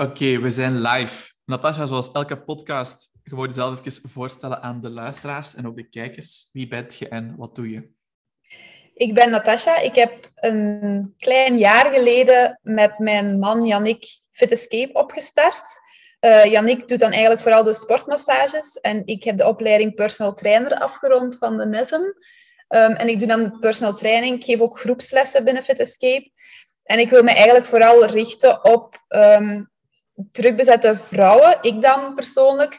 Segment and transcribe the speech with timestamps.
[0.00, 1.32] Oké, we zijn live.
[1.44, 5.88] Natasja, zoals elke podcast, je moet jezelf even voorstellen aan de luisteraars en ook de
[5.88, 6.48] kijkers.
[6.52, 7.90] Wie bent je en wat doe je?
[8.94, 9.78] Ik ben Natasja.
[9.78, 15.80] Ik heb een klein jaar geleden met mijn man Yannick Fit Escape opgestart.
[16.20, 20.74] Uh, Yannick doet dan eigenlijk vooral de sportmassages en ik heb de opleiding personal trainer
[20.74, 22.02] afgerond van de NESM.
[22.02, 24.36] Um, en ik doe dan personal training.
[24.36, 26.30] Ik geef ook groepslessen binnen Fit Escape.
[26.82, 29.70] En ik wil me eigenlijk vooral richten op um,
[30.32, 32.78] terugbezette vrouwen, ik dan persoonlijk,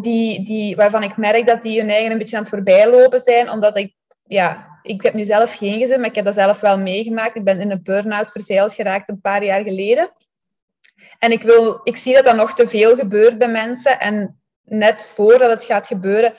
[0.00, 3.50] die, die, waarvan ik merk dat die hun eigen een beetje aan het voorbijlopen zijn,
[3.50, 3.94] omdat ik,
[4.26, 7.36] ja, ik heb nu zelf geen gezin, maar ik heb dat zelf wel meegemaakt.
[7.36, 10.12] Ik ben in een burn-out verzeild geraakt een paar jaar geleden.
[11.18, 14.00] En ik, wil, ik zie dat dat nog te veel gebeurt bij mensen.
[14.00, 16.34] En net voordat het gaat gebeuren,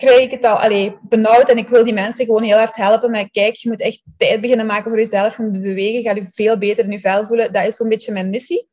[0.00, 1.48] krijg ik het al allee, benauwd.
[1.48, 4.40] En ik wil die mensen gewoon heel hard helpen met, kijk, je moet echt tijd
[4.40, 5.36] beginnen maken voor jezelf.
[5.36, 7.52] Je moet bewegen, ga je veel beter in je vel voelen.
[7.52, 8.68] Dat is zo'n beetje mijn missie.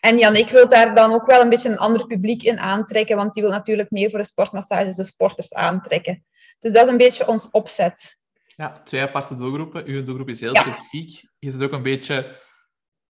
[0.00, 3.16] En Jan, ik wil daar dan ook wel een beetje een ander publiek in aantrekken,
[3.16, 6.24] want die wil natuurlijk meer voor de sportmassages de sporters aantrekken.
[6.60, 8.18] Dus dat is een beetje ons opzet.
[8.56, 9.86] Ja, twee aparte doelgroepen.
[9.86, 11.28] Uw doelgroep is heel specifiek.
[11.38, 12.36] Je zit ook een beetje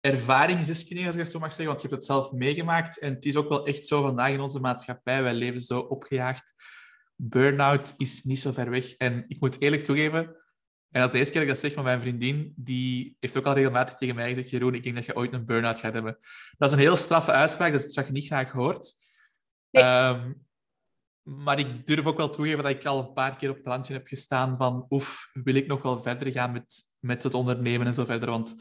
[0.02, 3.00] ervaringsdeskundige, als ik het zo mag zeggen, want je hebt het zelf meegemaakt.
[3.00, 5.23] En het is ook wel echt zo vandaag in onze maatschappij.
[5.23, 6.53] Wij leven zo opgejaagd
[7.16, 8.95] burn-out is niet zo ver weg.
[8.95, 10.35] En ik moet eerlijk toegeven,
[10.95, 13.45] en als de eerste keer dat ik dat zeg van mijn vriendin, die heeft ook
[13.45, 16.17] al regelmatig tegen mij gezegd, Jeroen, ik denk dat je ooit een burn-out gaat hebben.
[16.57, 18.94] Dat is een heel straffe uitspraak, dat is wat je niet graag hoort.
[19.72, 20.31] Ehm,
[21.22, 23.94] maar ik durf ook wel toegeven dat ik al een paar keer op het randje
[23.94, 27.94] heb gestaan van oef, wil ik nog wel verder gaan met, met het ondernemen en
[27.94, 28.29] zo verder.
[28.29, 28.55] Want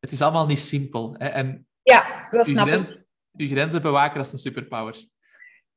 [0.00, 1.14] het is allemaal niet simpel.
[1.18, 1.26] Hè?
[1.26, 2.96] En ja, dat snap uw, grens,
[3.36, 4.94] uw grenzen bewaken, dat is een superpower.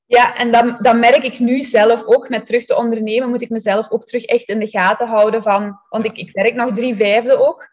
[0.08, 3.50] Ja, en dan, dan merk ik nu zelf ook, met terug te ondernemen, moet ik
[3.50, 5.80] mezelf ook terug echt in de gaten houden van...
[5.90, 7.70] Want ik, ik werk nog drie vijfde ook,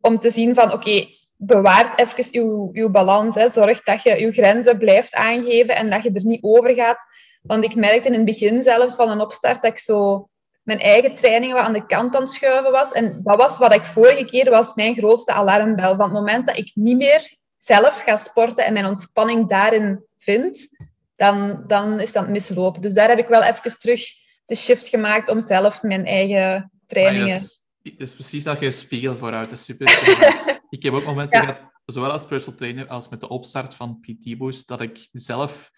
[0.00, 3.34] om te zien van, oké, okay, bewaart even uw, uw balans.
[3.34, 3.48] Hè.
[3.48, 7.04] Zorg dat je je grenzen blijft aangeven en dat je er niet over gaat.
[7.42, 10.28] Want ik merkte in het begin zelfs van een opstart dat ik zo
[10.62, 12.92] mijn eigen trainingen aan de kant aan het schuiven was.
[12.92, 15.96] En dat was wat ik vorige keer was mijn grootste alarmbel.
[15.96, 20.68] Van het moment dat ik niet meer zelf ga sporten en mijn ontspanning daarin vind,
[21.16, 22.82] dan, dan is dat mislopen.
[22.82, 24.02] Dus daar heb ik wel even terug
[24.46, 27.40] de shift gemaakt om zelf mijn eigen trainingen...
[27.82, 29.48] Dat is, precies dat je een spiegel vooruit.
[29.48, 30.58] Dat is super.
[30.68, 34.38] ik heb ook momenten gehad, zowel als personal trainer als met de opstart van PT
[34.38, 35.70] Boost, dat ik zelf,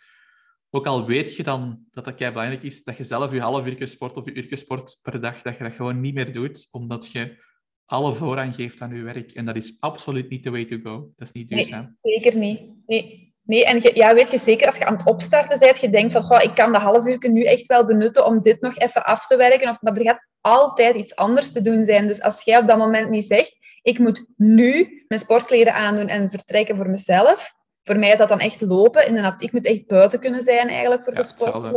[0.70, 3.88] ook al weet je dan dat dat belangrijk is, dat je zelf je half uur
[3.88, 7.12] sport of je uur sport per dag, dat je dat gewoon niet meer doet, omdat
[7.12, 7.46] je
[7.84, 9.32] alle voorrang geeft aan je werk.
[9.32, 11.12] En dat is absoluut niet the way to go.
[11.16, 11.96] Dat is niet duurzaam.
[12.02, 12.60] Nee, zeker niet.
[12.86, 13.27] Nee.
[13.48, 16.12] Nee, en je, ja, weet je zeker, als je aan het opstarten bent, je denkt
[16.12, 19.04] van, goh, ik kan de half uur nu echt wel benutten om dit nog even
[19.04, 19.68] af te werken.
[19.68, 22.06] Of, maar er gaat altijd iets anders te doen zijn.
[22.06, 26.30] Dus als jij op dat moment niet zegt, ik moet nu mijn sportkleren aandoen en
[26.30, 27.52] vertrekken voor mezelf.
[27.82, 29.06] Voor mij is dat dan echt lopen.
[29.06, 31.74] In ik moet echt buiten kunnen zijn eigenlijk voor de sport.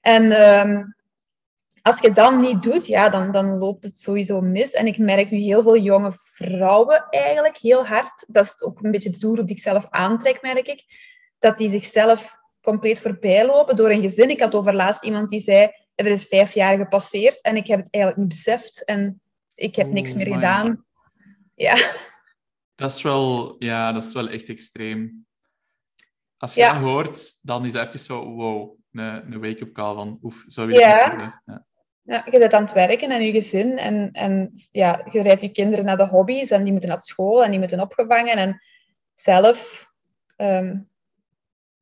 [0.00, 0.96] En um,
[1.88, 4.70] als je dat niet doet, ja, dan, dan loopt het sowieso mis.
[4.70, 8.24] En ik merk nu heel veel jonge vrouwen eigenlijk heel hard.
[8.26, 10.84] Dat is ook een beetje de doelgroep die ik zelf aantrek, merk ik.
[11.38, 14.30] Dat die zichzelf compleet voorbij lopen door een gezin.
[14.30, 17.78] Ik had over laatst iemand die zei, er is vijf jaar gepasseerd en ik heb
[17.78, 18.84] het eigenlijk niet beseft.
[18.84, 19.20] En
[19.54, 20.84] ik heb niks meer gedaan.
[21.54, 21.76] Ja.
[22.74, 25.26] Dat is wel, ja, dat is wel echt extreem.
[26.36, 30.18] Als je dat hoort, dan is het even zo, wow, een, een wake-up call van,
[30.22, 31.42] oef, zo wil ik ja.
[31.46, 31.66] ja.
[32.08, 35.50] Ja, je bent aan het werken en je gezin en, en ja, je rijdt je
[35.50, 38.36] kinderen naar de hobby's en die moeten naar school en die moeten opgevangen.
[38.36, 38.62] En
[39.14, 39.88] zelf,
[40.36, 40.78] ehm,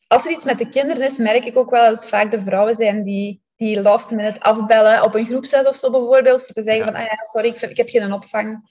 [0.07, 2.41] als er iets met de kinderen is, merk ik ook wel dat het vaak de
[2.41, 6.63] vrouwen zijn die, die last minute afbellen op een groepsles of zo bijvoorbeeld, voor te
[6.63, 8.71] zeggen van, ah ja, sorry, ik, ik heb geen opvang.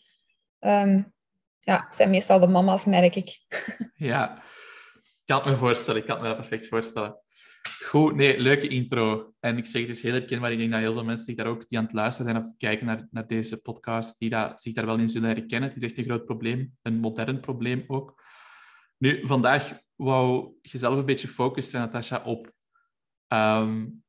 [0.59, 1.13] Um,
[1.59, 3.39] ja, het zijn meestal de mama's, merk ik.
[3.95, 4.43] Ja,
[5.03, 6.01] ik kan het me voorstellen.
[6.01, 7.24] Ik kan het me dat perfect voorstellen.
[7.83, 9.33] Goed, nee, leuke intro.
[9.39, 10.51] En ik zeg het is heel herkenbaar.
[10.51, 12.57] Ik denk dat heel veel mensen zich daar ook die aan het luisteren zijn of
[12.57, 15.69] kijken naar, naar deze podcast, die dat, zich daar wel in zullen herkennen.
[15.69, 18.23] Het is echt een groot probleem, een modern probleem ook.
[18.97, 22.53] Nu, vandaag wou je zelf een beetje focussen, Natasha, op
[23.27, 24.03] um,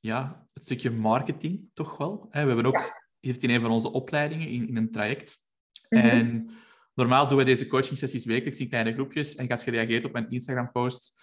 [0.00, 2.26] ja, het stukje marketing, toch wel.
[2.30, 5.36] We hebben ook, je zit in een van onze opleidingen, in, in een traject.
[5.88, 6.06] Mhm.
[6.06, 6.50] En
[6.94, 10.12] normaal doen we deze coaching sessies wekelijks in kleine groepjes en je had gereageerd op
[10.12, 11.22] mijn Instagram-post.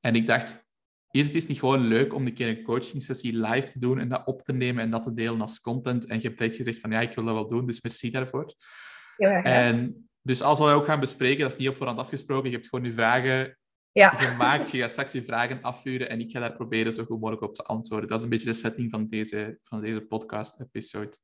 [0.00, 0.67] En ik dacht,
[1.10, 3.98] is het is niet gewoon leuk om een keer een coaching sessie live te doen
[3.98, 6.06] en dat op te nemen en dat te delen als content.
[6.06, 8.54] En je hebt direct gezegd van ja, ik wil dat wel doen, dus merci daarvoor.
[9.16, 12.56] Ja, En dus als we ook gaan bespreken, dat is niet op voorhand afgesproken, je
[12.56, 13.58] hebt gewoon je vragen
[13.92, 14.08] ja.
[14.24, 17.42] gemaakt, je gaat straks je vragen afvuren en ik ga daar proberen zo goed mogelijk
[17.42, 18.08] op te antwoorden.
[18.08, 21.16] Dat is een beetje de setting van deze, van deze podcast-episode.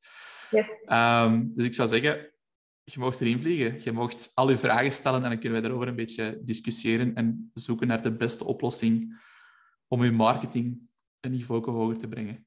[0.50, 0.66] Yes.
[0.86, 2.32] Um, dus ik zou zeggen,
[2.84, 3.80] je mag erin vliegen.
[3.82, 7.50] Je mag al je vragen stellen en dan kunnen wij daarover een beetje discussiëren en
[7.54, 9.22] zoeken naar de beste oplossing
[9.94, 10.80] om je marketing
[11.20, 12.46] een niveau hoger te brengen.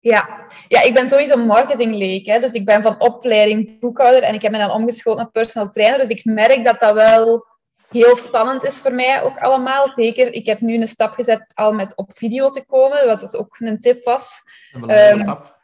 [0.00, 0.46] Ja.
[0.68, 2.26] ja, ik ben sowieso marketingleek.
[2.26, 2.40] Hè.
[2.40, 5.98] Dus ik ben van opleiding boekhouder en ik heb me dan omgeschoold naar personal trainer.
[5.98, 7.46] Dus ik merk dat dat wel
[7.88, 9.88] heel spannend is voor mij ook allemaal.
[9.92, 13.34] Zeker, ik heb nu een stap gezet al met op video te komen, wat dus
[13.34, 14.42] ook een tip was.
[14.72, 15.58] Een belangrijke um, stap.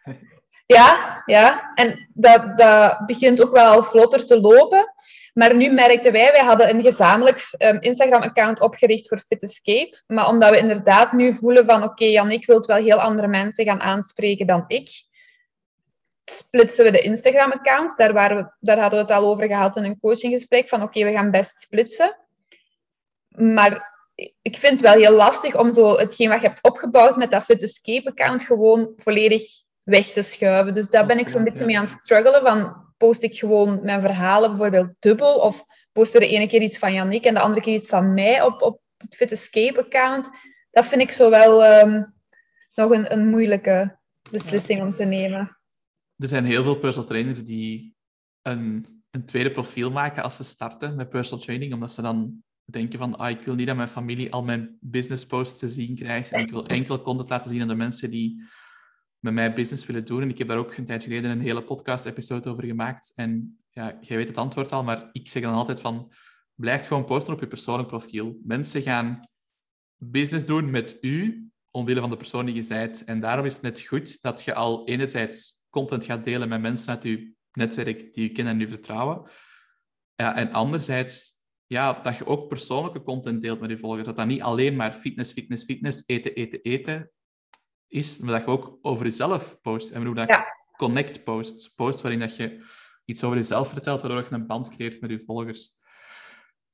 [0.67, 1.73] Ja, ja.
[1.75, 4.95] en dat, dat begint ook wel vlotter te lopen.
[5.35, 10.03] Maar nu merkten wij, wij hadden een gezamenlijk um, Instagram-account opgericht voor Fit Escape.
[10.07, 13.29] Maar omdat we inderdaad nu voelen van, oké, okay, Jan, ik wil wel heel andere
[13.29, 14.89] mensen gaan aanspreken dan ik,
[16.25, 17.97] splitsen we de Instagram-account.
[17.97, 21.11] Daar, we, daar hadden we het al over gehad in een coachinggesprek, van oké, okay,
[21.11, 22.17] we gaan best splitsen.
[23.29, 23.99] Maar
[24.43, 27.45] ik vind het wel heel lastig om zo hetgeen wat je hebt opgebouwd met dat
[27.45, 29.43] Fit Escape-account gewoon volledig
[29.83, 30.75] weg te schuiven.
[30.75, 32.43] Dus daar ben ik zo'n beetje mee aan het struggelen.
[32.43, 35.35] Van, post ik gewoon mijn verhalen bijvoorbeeld dubbel?
[35.35, 38.15] Of posten we de ene keer iets van Yannick en de andere keer iets van
[38.15, 40.31] mij op, op het Fit Escape-account?
[40.71, 42.05] Dat vind ik zo wel ehm,
[42.75, 43.99] nog een, een moeilijke
[44.31, 45.59] beslissing om te nemen.
[46.17, 47.95] Er zijn heel veel personal trainers die
[48.43, 52.99] een, een tweede profiel maken als ze starten met personal training, omdat ze dan denken
[52.99, 56.31] van ah, ik wil niet dat mijn familie al mijn business posts te zien krijgt
[56.31, 58.43] en ik wil enkel content laten zien aan de mensen die
[59.21, 60.23] met mij business willen doen.
[60.23, 63.13] En ik heb daar ook een tijd geleden een hele podcast-episode over gemaakt.
[63.15, 66.13] En ja, jij weet het antwoord al, maar ik zeg dan altijd van,
[66.55, 68.39] blijf gewoon posten op je persoonlijk profiel.
[68.43, 69.21] Mensen gaan
[69.97, 73.05] business doen met u, omwille van de persoon die je bent.
[73.05, 76.95] En daarom is het net goed dat je al enerzijds content gaat delen met mensen
[76.95, 79.31] uit je netwerk die je kennen en je vertrouwen.
[80.15, 84.05] Ja, en anderzijds ja, dat je ook persoonlijke content deelt met je volgers.
[84.05, 87.11] Dat dat niet alleen maar fitness, fitness, fitness, eten, eten, eten
[87.91, 89.91] is, maar dat je ook over jezelf post.
[89.91, 90.47] En hoe dat ja.
[90.77, 91.75] connect post.
[91.75, 92.65] Post waarin dat je
[93.05, 95.79] iets over jezelf vertelt, waardoor je een band creëert met je volgers.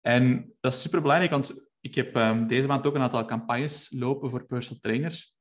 [0.00, 3.90] En dat is super belangrijk, want ik heb um, deze maand ook een aantal campagnes
[3.90, 5.36] lopen voor personal trainers.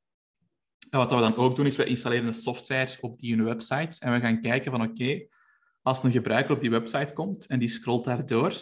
[0.90, 4.00] En wat we dan ook doen, is we installeren een software op die hun website.
[4.00, 5.28] En we gaan kijken van oké,
[5.82, 8.54] als een gebruiker op die website komt en die scrolt daardoor,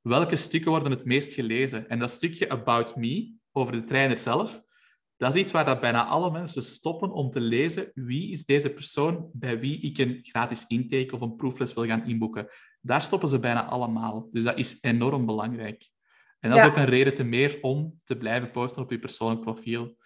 [0.00, 1.88] welke stukken worden het meest gelezen?
[1.88, 4.62] En dat stukje About Me, over de trainer zelf,
[5.18, 8.70] dat is iets waar dat bijna alle mensen stoppen om te lezen wie is deze
[8.70, 12.48] persoon bij wie ik een gratis intake of een proefles wil gaan inboeken.
[12.80, 14.28] Daar stoppen ze bijna allemaal.
[14.32, 15.90] Dus dat is enorm belangrijk.
[16.40, 19.40] En dat is ook een reden te meer om te blijven posten op je persoonlijk
[19.40, 19.96] profiel.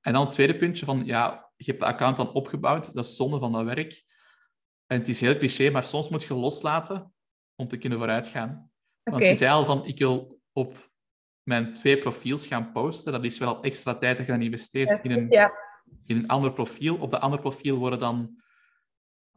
[0.00, 3.16] En dan het tweede puntje van, ja, je hebt de account dan opgebouwd, dat is
[3.16, 4.04] zonde van dat werk.
[4.86, 7.12] En het is heel cliché, maar soms moet je loslaten
[7.54, 8.70] om te kunnen vooruitgaan.
[9.02, 10.91] Want je zei al van, ik wil op
[11.42, 13.12] mijn twee profiels gaan posten.
[13.12, 15.30] Dat is wel extra tijd dat je dan investeert in een,
[16.06, 16.96] in een ander profiel.
[16.96, 18.42] Op dat andere profiel worden dan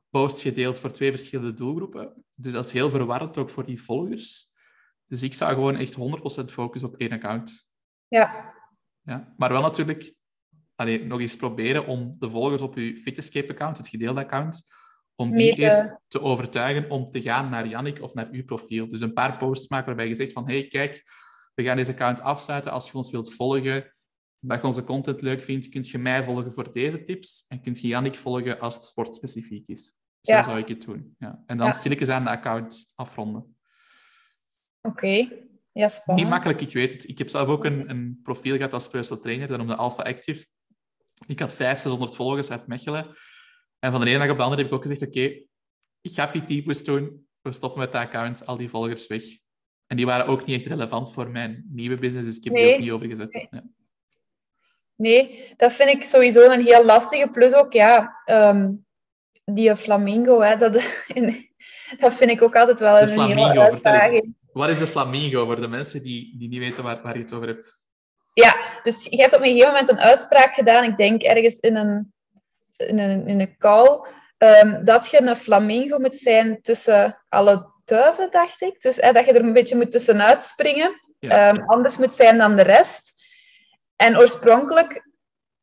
[0.09, 2.25] posts gedeeld voor twee verschillende doelgroepen.
[2.33, 4.53] Dus dat is heel verwarrend ook voor die volgers.
[5.07, 7.69] Dus ik zou gewoon echt 100% focussen op één account.
[8.07, 8.53] Ja.
[9.01, 9.33] ja.
[9.37, 10.15] Maar wel natuurlijk
[10.75, 14.73] allee, nog eens proberen om de volgers op je Fitescape-account, het gedeelde account,
[15.15, 18.87] om die eerst te overtuigen om te gaan naar Yannick of naar uw profiel.
[18.87, 21.03] Dus een paar posts maken waarbij je zegt van hey, kijk,
[21.55, 22.71] we gaan deze account afsluiten.
[22.71, 23.93] Als je ons wilt volgen,
[24.39, 27.79] dat je onze content leuk vindt, kunt je mij volgen voor deze tips en kunt
[27.79, 29.95] je Jannik volgen als het sportspecifiek is.
[30.21, 31.15] Zo zou ik het doen.
[31.19, 31.43] Ja.
[31.45, 31.73] En dan ja.
[31.73, 33.57] stilletjes aan de account afronden.
[34.81, 35.43] Oké.
[35.71, 36.19] Ja, spannend.
[36.19, 37.09] Niet makkelijk, ik weet het.
[37.09, 40.45] Ik heb zelf ook een, een profiel gehad als personal trainer, dat noemde Alpha Active.
[41.27, 43.15] Ik had 500, 600 volgers uit Mechelen.
[43.79, 45.43] En van de ene dag op de andere heb ik ook gezegd, oké,
[46.01, 47.27] ik ga PT doen.
[47.41, 49.23] We stoppen met de account, al die volgers weg.
[49.87, 52.73] En die waren ook niet echt relevant voor mijn nieuwe business, dus ik heb die
[52.73, 53.33] ook niet overgezet.
[53.33, 53.47] Nee.
[53.51, 53.63] Ja.
[54.95, 55.53] nee.
[55.57, 57.29] dat vind ik sowieso een heel lastige.
[57.29, 58.85] Plus ook, ja, um,
[59.45, 60.73] die flamingo, hè, dat,
[61.99, 64.35] dat vind ik ook altijd wel een flamingo, uitdaging.
[64.51, 67.33] Wat is de flamingo voor de mensen die, die niet weten waar, waar je het
[67.33, 67.83] over hebt?
[68.33, 71.75] Ja, dus je hebt op een gegeven moment een uitspraak gedaan, ik denk ergens in
[71.75, 72.13] een,
[72.75, 78.31] in een, in een call, um, dat je een flamingo moet zijn tussen alle duiven,
[78.31, 78.81] dacht ik.
[78.81, 81.01] Dus dat je er een beetje moet tussenuit springen.
[81.19, 83.13] Ehm, anders moet zijn dan de rest.
[83.95, 85.07] En oorspronkelijk,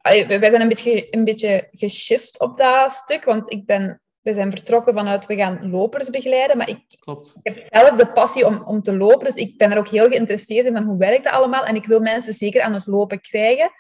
[0.02, 4.50] wij zijn een beetje, een beetje geshift op dat stuk, want ik ben, we zijn
[4.50, 7.35] vertrokken vanuit we gaan lopers begeleiden, maar ik, Klopt.
[7.43, 10.09] ik heb zelf de passie om, om te lopen, dus ik ben er ook heel
[10.09, 13.21] geïnteresseerd in van hoe werkt dat allemaal en ik wil mensen zeker aan het lopen
[13.21, 13.71] krijgen,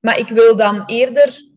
[0.00, 1.48] maar ik wil dan eerder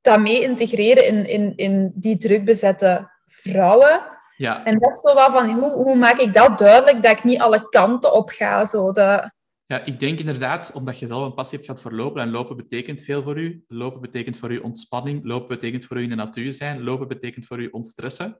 [0.00, 4.64] dat mee integreren in, in, in die drukbezette vrouwen ja.
[4.64, 7.40] En dat is zo wat van, hoe, hoe maak ik dat duidelijk, dat ik niet
[7.40, 8.64] alle kanten op ga?
[8.64, 9.32] Zo, dat...
[9.66, 12.56] Ja, ik denk inderdaad, omdat je zelf een passie hebt gehad voor lopen, en lopen
[12.56, 13.64] betekent veel voor u.
[13.68, 17.46] Lopen betekent voor u ontspanning, lopen betekent voor u in de natuur zijn, lopen betekent
[17.46, 18.38] voor u ontstressen.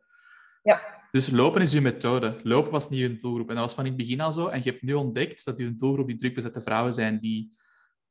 [0.63, 0.81] Ja.
[1.11, 2.41] Dus lopen is uw methode.
[2.43, 3.49] Lopen was niet uw doelgroep.
[3.49, 4.47] En dat was van in het begin al zo.
[4.47, 7.57] En je hebt nu ontdekt dat uw doelgroep die drukbezette vrouwen zijn die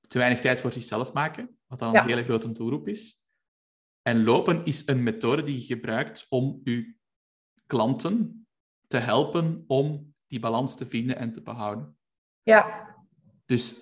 [0.08, 2.02] te weinig tijd voor zichzelf maken, wat dan Ja.
[2.02, 3.22] een hele grote doelgroep is.
[4.02, 6.96] En lopen is een methode die je gebruikt om je
[7.74, 8.46] klanten
[8.88, 11.98] te helpen om die balans te vinden en te behouden.
[12.44, 12.88] Ja,
[13.46, 13.76] Dus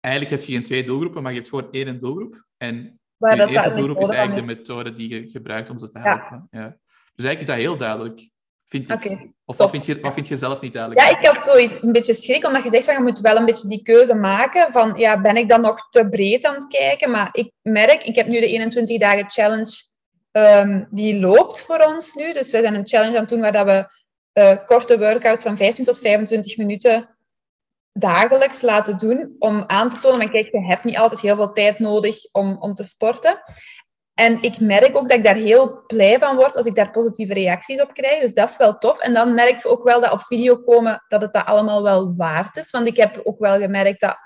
[0.00, 2.46] eigenlijk heb je geen twee doelgroepen, maar je hebt gewoon één doelgroep.
[2.56, 6.46] En dat eerste doelgroep is eigenlijk de methode die je gebruikt om ze te helpen.
[6.50, 6.76] Ja.
[7.14, 8.30] Dus eigenlijk is dat heel duidelijk,
[8.66, 9.32] vind ik.
[9.44, 11.06] Of wat vind, je, wat vind je zelf niet duidelijk?
[11.06, 13.44] Ja, ik had zoiets een beetje schrik, omdat je zegt van je moet wel een
[13.44, 17.10] beetje die keuze maken van ja, ben ik dan nog te breed aan het kijken?
[17.10, 19.94] Maar ik merk, ik heb nu de 21 dagen challenge
[20.36, 22.32] ehm, die loopt voor ons nu.
[22.32, 23.88] Dus we zijn een challenge aan het doen waar dat we
[24.32, 27.16] eh, korte workouts van 15 tot 25 minuten
[27.92, 31.52] dagelijks laten doen om aan te tonen van kijk, je hebt niet altijd heel veel
[31.52, 33.42] tijd nodig om, om te sporten.
[34.14, 37.34] En ik merk ook dat ik daar heel blij van word als ik daar positieve
[37.34, 38.20] reacties op krijg.
[38.20, 38.98] Dus dat is wel tof.
[38.98, 42.14] En dan merk je ook wel dat op video komen dat het dat allemaal wel
[42.16, 42.70] waard is.
[42.70, 44.16] Want ik heb ook wel gemerkt dat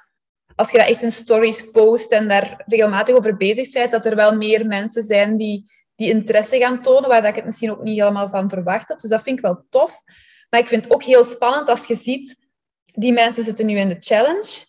[0.55, 4.17] als je dat echt in stories post en daar regelmatig over bezig bent, dat er
[4.17, 5.64] wel meer mensen zijn die,
[6.00, 9.00] die interesse gaan tonen, waar dat ik het misschien ook niet helemaal van verwacht had.
[9.00, 10.02] Dus dat vind ik wel tof.
[10.50, 12.37] Maar ik vind het ook heel spannend als je ziet,
[12.85, 14.69] die mensen zitten nu in de challenge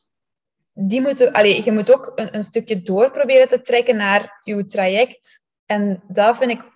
[0.74, 4.66] die moeten, allee, je moet ook een, een stukje door proberen te trekken naar je
[4.66, 5.44] traject.
[5.66, 6.72] En dat vind ik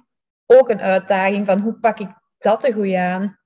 [0.45, 3.39] ook een uitdaging van hoe pak ik dat er goed aan.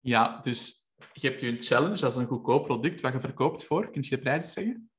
[0.00, 0.74] Ja, dus
[1.12, 3.90] je hebt je challenge, dat is een goedkoop product wat je verkoopt voor.
[3.90, 4.90] Kun je de prijs zeggen?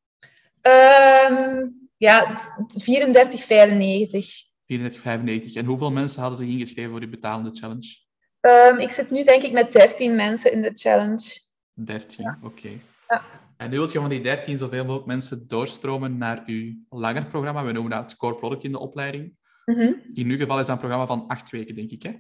[0.62, 4.54] Ehm, ja, 34,95.
[4.74, 5.54] 34,95.
[5.54, 8.04] En hoeveel mensen hadden zich ingeschreven voor die betalende challenge?
[8.40, 11.40] Ehm, ik zit nu denk ik met 13 mensen in de challenge.
[11.74, 12.70] 13, oké.
[13.08, 13.24] Ja.
[13.58, 17.66] En nu wil je van die 13 zoveel mogelijk mensen doorstromen naar je langer programma.
[17.66, 19.38] We noemen dat het core product in de opleiding.
[19.66, 19.94] Mhm.
[20.14, 22.14] In uw geval is dat een programma van acht weken, denk ik, hè?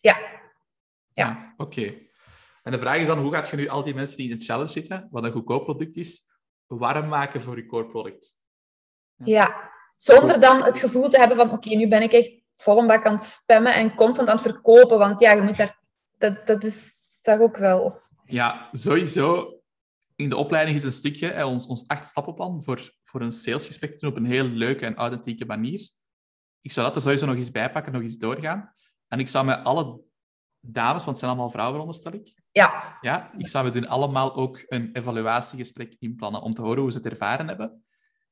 [0.00, 0.16] Ja.
[1.12, 1.94] Ja, oké.
[2.62, 4.44] En de vraag is dan, hoe gaat je nu al die mensen die in de
[4.44, 6.30] challenge zitten, wat een goedkoop product is,
[6.66, 8.38] warm maken voor je core product?
[9.24, 13.06] Ja, zonder dan het gevoel te hebben van oké, nu ben ik echt vol bak
[13.06, 14.98] aan het spammen en constant aan het verkopen.
[14.98, 15.78] Want ja, je moet daar,
[16.18, 18.00] dat, dat is toch ook wel.
[18.24, 19.52] Ja, sowieso.
[20.16, 23.98] In de opleiding is een stukje, hè, ons, ons acht-stappenplan, voor, voor een salesgesprek te
[23.98, 25.90] doen op een heel leuke en authentieke manier.
[26.60, 28.74] Ik zou dat er sowieso nog eens bijpakken, nog eens doorgaan.
[29.08, 30.00] En ik zou met alle
[30.60, 34.34] dames, want het zijn allemaal vrouwen, veronderstel ik, ja, ja, ik zou met hun allemaal
[34.34, 37.84] ook een evaluatiegesprek inplannen om te horen hoe ze het ervaren hebben.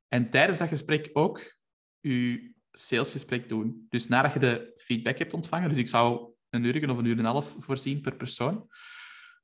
[0.08, 1.56] En tijdens dat gesprek ook
[2.00, 3.86] je salesgesprek doen.
[3.88, 7.12] Dus nadat je de feedback hebt ontvangen, dus ik zou een uur of een uur
[7.12, 8.68] en een half voorzien per persoon.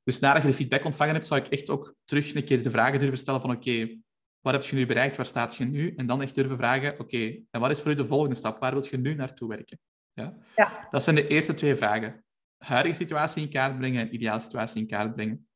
[0.03, 2.71] Dus nadat je de feedback ontvangen hebt, zou ik echt ook terug een keer de
[2.71, 4.01] vragen durven stellen van oké,
[4.39, 5.93] wat heb je nu bereikt, waar staat je nu?
[5.95, 8.59] En dan echt durven vragen, oké, en wat is voor u de volgende stap?
[8.59, 9.79] Waar wil je nu naartoe werken?
[10.13, 10.37] Ja?
[10.55, 10.87] Ja.
[10.91, 12.23] Dat zijn de eerste twee vragen.
[12.57, 15.47] Huidige situatie in kaart brengen en ideale situatie in kaart brengen.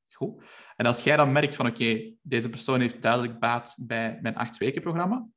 [0.76, 4.58] En als jij dan merkt van oké, deze persoon heeft duidelijk baat bij mijn acht
[4.58, 5.28] weken programma,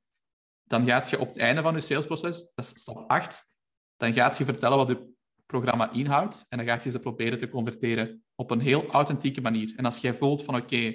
[0.65, 3.55] dan gaat je op het einde van je salesproces, dat is stap 8,
[3.97, 5.13] dan gaat je vertellen wat je
[5.47, 9.73] programma inhoudt en dan gaat je ze proberen te converteren op een heel authentieke manier.
[9.77, 10.95] En als jij voelt van oké,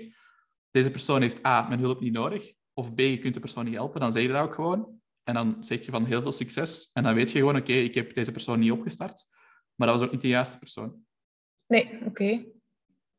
[0.72, 3.74] deze persoon heeft A, mijn hulp niet nodig, of B, je kunt de persoon niet
[3.74, 5.00] helpen, dan zeg je dat ook gewoon.
[5.24, 6.90] En dan zeg je van heel veel succes.
[6.94, 9.26] En dan weet je gewoon, oké, ik heb deze persoon niet opgestart,
[9.76, 11.06] maar dat was ook niet de juiste persoon.
[11.68, 12.46] nee, oké.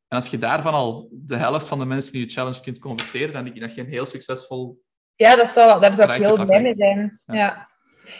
[0.08, 3.32] En als je daarvan al de helft van de mensen in je challenge kunt converteren,
[3.32, 4.82] dan denk ik dat je een heel succesvol...
[5.14, 7.20] Ja, dat zou, daar zou ik heel blij mee zijn.
[7.26, 7.34] Ja.
[7.34, 7.68] Ja.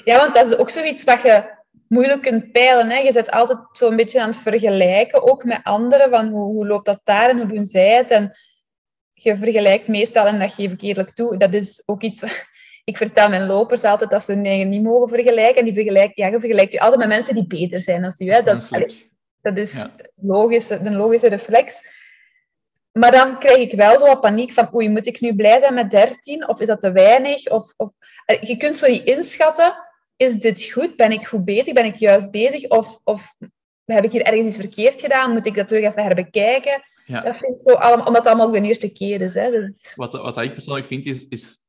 [0.04, 0.18] Ja.
[0.18, 1.54] want dat is ook zoiets wat je
[1.88, 2.90] moeilijk kunt peilen.
[2.90, 2.96] Hè.
[2.96, 6.86] Je zit altijd zo'n beetje aan het vergelijken, ook met anderen, van hoe, hoe loopt
[6.86, 8.10] dat daar en hoe doen zij het.
[8.10, 8.36] En
[9.12, 12.22] je vergelijkt meestal, en dat geef ik eerlijk toe, dat is ook iets...
[12.84, 15.56] Ik vertel mijn lopers altijd dat ze hun eigen niet mogen vergelijken.
[15.56, 18.30] En die vergelijk, ja, je vergelijkt je altijd met mensen die beter zijn dan u.
[18.30, 18.42] Hè.
[18.42, 18.72] Dat.
[19.54, 19.90] Dat is Ja.
[20.14, 21.82] logische, de logische reflex.
[22.92, 25.74] Maar dan krijg ik wel zo wat paniek van, oei, moet ik nu blij zijn
[25.74, 26.48] met 13?
[26.48, 27.48] Of is dat te weinig?
[27.50, 27.92] Of, of...
[28.40, 29.74] Je kunt zo niet inschatten,
[30.16, 30.96] is dit goed?
[30.96, 31.72] Ben ik goed bezig?
[31.72, 32.68] Ben ik juist bezig?
[32.68, 33.36] Of, of
[33.84, 35.32] heb ik hier ergens iets verkeerd gedaan?
[35.32, 36.82] Moet ik dat terug even herbekijken?
[37.06, 37.20] Ja.
[37.20, 39.34] Dat vind ik zo allemaal, omdat het allemaal ook de eerste keer is.
[39.34, 39.50] Hè.
[39.50, 41.64] Dus, Wat, wat ik persoonlijk vind, is, is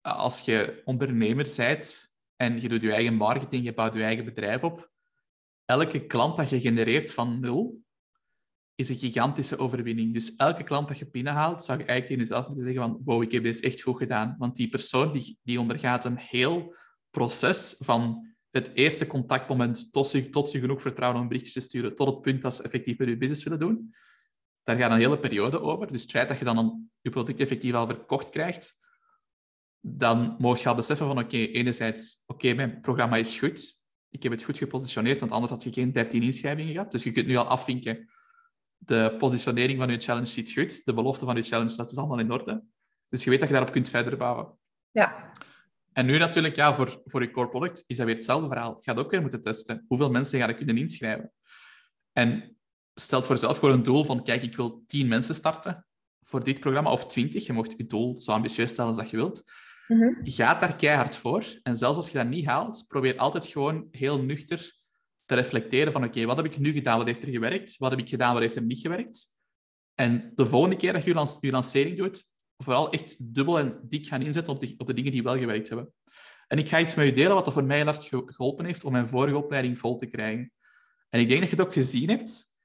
[0.00, 4.64] als je ondernemer bent en je doet je eigen marketing, je bouwt je eigen bedrijf
[4.64, 4.90] op,
[5.66, 7.84] elke klant dat je genereert van nul,
[8.74, 10.12] is een gigantische overwinning.
[10.12, 13.22] Dus elke klant dat je binnenhaalt, zou je eigenlijk tegen jezelf moeten zeggen van wow,
[13.22, 14.34] ik heb dit echt goed gedaan.
[14.38, 16.74] Want die persoon die, die ondergaat een heel
[17.10, 21.66] proces van het eerste contactmoment tot ze, tot ze genoeg vertrouwen om een berichtje te
[21.66, 23.94] sturen, tot het punt dat ze effectief met je business willen doen.
[24.62, 25.92] Daar gaat een hele periode over.
[25.92, 28.80] Dus het feit dat je dan een, je product effectief al verkocht krijgt,
[29.80, 34.32] dan mocht je al beseffen van oké, enerzijds, oké, mijn programma is goed, ik heb
[34.32, 36.90] het goed gepositioneerd, want anders had je geen 13 inschrijvingen gehad.
[36.90, 38.08] Dus je kunt nu al afvinken,
[38.76, 42.18] de positionering van je challenge zit goed, de belofte van je challenge, dat is allemaal
[42.18, 42.64] in orde.
[43.08, 44.58] Dus je weet dat je daarop kunt verder bouwen.
[44.90, 45.32] Ja.
[45.92, 48.76] En nu natuurlijk, ja, voor, voor je core product is dat weer hetzelfde verhaal.
[48.78, 49.84] Je gaat ook weer moeten testen.
[49.88, 51.32] Hoeveel mensen ga je kunnen inschrijven?
[52.12, 52.56] En
[52.94, 55.86] stel voor jezelf gewoon een doel van, kijk, ik wil 10 mensen starten
[56.22, 57.46] voor dit programma, of 20.
[57.46, 59.44] Je mocht je doel zo ambitieus stellen als dat je wilt.
[59.86, 60.12] Mhm.
[60.22, 61.44] Ga daar keihard voor.
[61.62, 64.76] En zelfs als je dat niet haalt, probeer altijd gewoon heel nuchter
[65.24, 66.98] te reflecteren van, oké, wat heb ik nu gedaan?
[66.98, 67.76] Wat heeft er gewerkt?
[67.76, 68.32] Wat heb ik gedaan?
[68.32, 69.34] Wat heeft er niet gewerkt?
[69.94, 74.22] En de volgende keer dat je je lancering doet, vooral echt dubbel en dik gaan
[74.22, 75.92] inzetten op de, op de dingen die wel gewerkt hebben.
[76.46, 78.92] En ik ga iets met je delen wat dat voor mij heel geholpen heeft om
[78.92, 80.52] mijn vorige opleiding vol te krijgen.
[81.08, 82.56] En ik denk dat je het ook gezien hebt,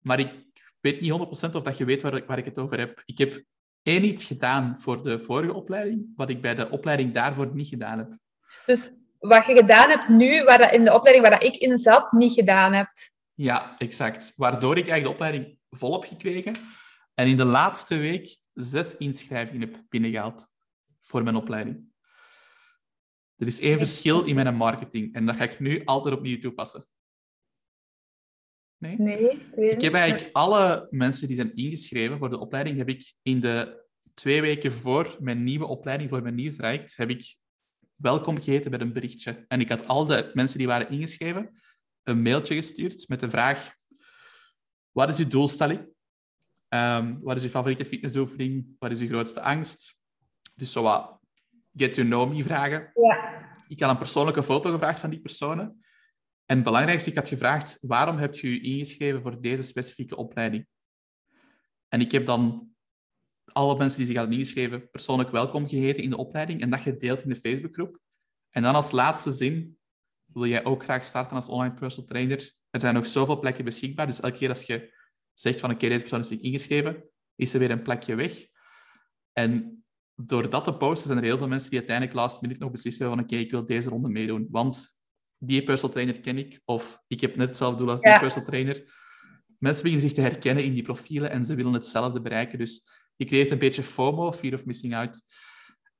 [0.00, 0.32] maar ik
[0.80, 1.14] weet niet 100%
[1.54, 3.02] of dat je weet waar, waar ik het over heb.
[3.04, 3.44] Ik heb
[3.86, 7.98] één iets gedaan voor de vorige opleiding, wat ik bij de opleiding daarvoor niet gedaan
[7.98, 8.18] heb.
[8.66, 11.78] Dus wat je gedaan hebt nu, waar dat in de opleiding waar dat ik in
[11.78, 13.12] zat, niet gedaan hebt.
[13.34, 14.32] Ja, exact.
[14.36, 16.56] Waardoor ik eigenlijk de opleiding vol heb gekregen
[17.14, 20.48] en in de laatste week zes inschrijvingen heb binnengehaald
[21.00, 21.84] voor mijn opleiding.
[23.36, 26.86] Er is één verschil in mijn marketing en dat ga ik nu altijd opnieuw toepassen.
[28.78, 28.96] Nee?
[28.98, 32.88] Nee, ik weet Ik heb eigenlijk alle mensen die zijn ingeschreven voor de opleiding, heb
[32.88, 37.36] ik in de twee weken voor mijn nieuwe opleiding, voor mijn nieuw traject, heb ik
[37.94, 39.44] welkom geheten met een berichtje.
[39.48, 41.60] En ik had al de mensen die waren ingeschreven
[42.02, 43.74] een mailtje gestuurd met de vraag:
[44.92, 45.88] wat is uw doelstelling?
[46.68, 48.66] Ehm, wat is uw favoriete fitnessoefening?
[48.78, 49.98] Wat is uw grootste angst?
[50.54, 51.18] Dus zo wat
[51.74, 52.90] get to know me vragen.
[52.94, 53.44] Ja.
[53.68, 55.84] Ik had een persoonlijke foto gevraagd van die personen.
[56.46, 60.66] En het belangrijkste, ik had gevraagd, waarom hebt u u ingeschreven voor deze specifieke opleiding?
[61.88, 62.70] En ik heb dan
[63.52, 67.22] alle mensen die zich hadden ingeschreven persoonlijk welkom geheten in de opleiding en dat gedeeld
[67.22, 68.00] in de Facebookgroep.
[68.50, 69.78] En dan als laatste zin,
[70.24, 72.52] wil jij ook graag starten als online personal trainer?
[72.70, 74.94] Er zijn nog zoveel plekken beschikbaar, dus elke keer als je
[75.32, 78.46] zegt van oké, deze persoon is zich ingeschreven, is er weer een plekje weg.
[79.32, 82.70] En door dat te posten zijn er heel veel mensen die uiteindelijk last minute nog
[82.70, 84.95] beslissen van oké, ik wil deze ronde meedoen, want
[85.38, 88.18] die personal trainer ken ik, of ik heb net hetzelfde doel als die Ja.
[88.18, 89.04] personal trainer.
[89.58, 92.58] Mensen beginnen zich te herkennen in die profielen en ze willen hetzelfde bereiken.
[92.58, 95.22] Dus je creëert een beetje FOMO, fear of missing out.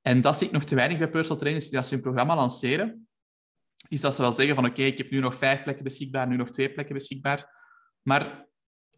[0.01, 2.35] En dat zie ik nog te weinig bij personal trainers die als ze hun programma
[2.35, 3.07] lanceren.
[3.87, 6.35] Is dat ze wel zeggen van oké, ik heb nu nog vijf plekken beschikbaar, nu
[6.35, 7.55] nog twee plekken beschikbaar.
[8.01, 8.47] Maar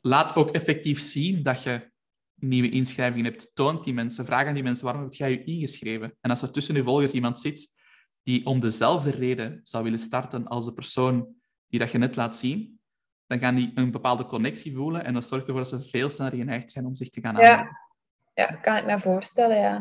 [0.01, 1.91] laat ook effectief zien dat je
[2.35, 3.55] nieuwe inschrijvingen hebt.
[3.55, 6.17] Toont die mensen, vraag aan die mensen waarom heb jij je ingeschreven?
[6.21, 7.73] En als er tussen je volgers iemand zit
[8.23, 11.35] die om dezelfde reden zou willen starten als de persoon
[11.67, 12.79] die dat je net laat zien,
[13.27, 16.37] dan gaan die een bepaalde connectie voelen en dat zorgt ervoor dat ze veel sneller
[16.37, 17.41] geneigd zijn om zich te gaan Ja.
[17.49, 17.77] aanmelden.
[18.33, 19.75] ja, kan ik me voorstellen, ja.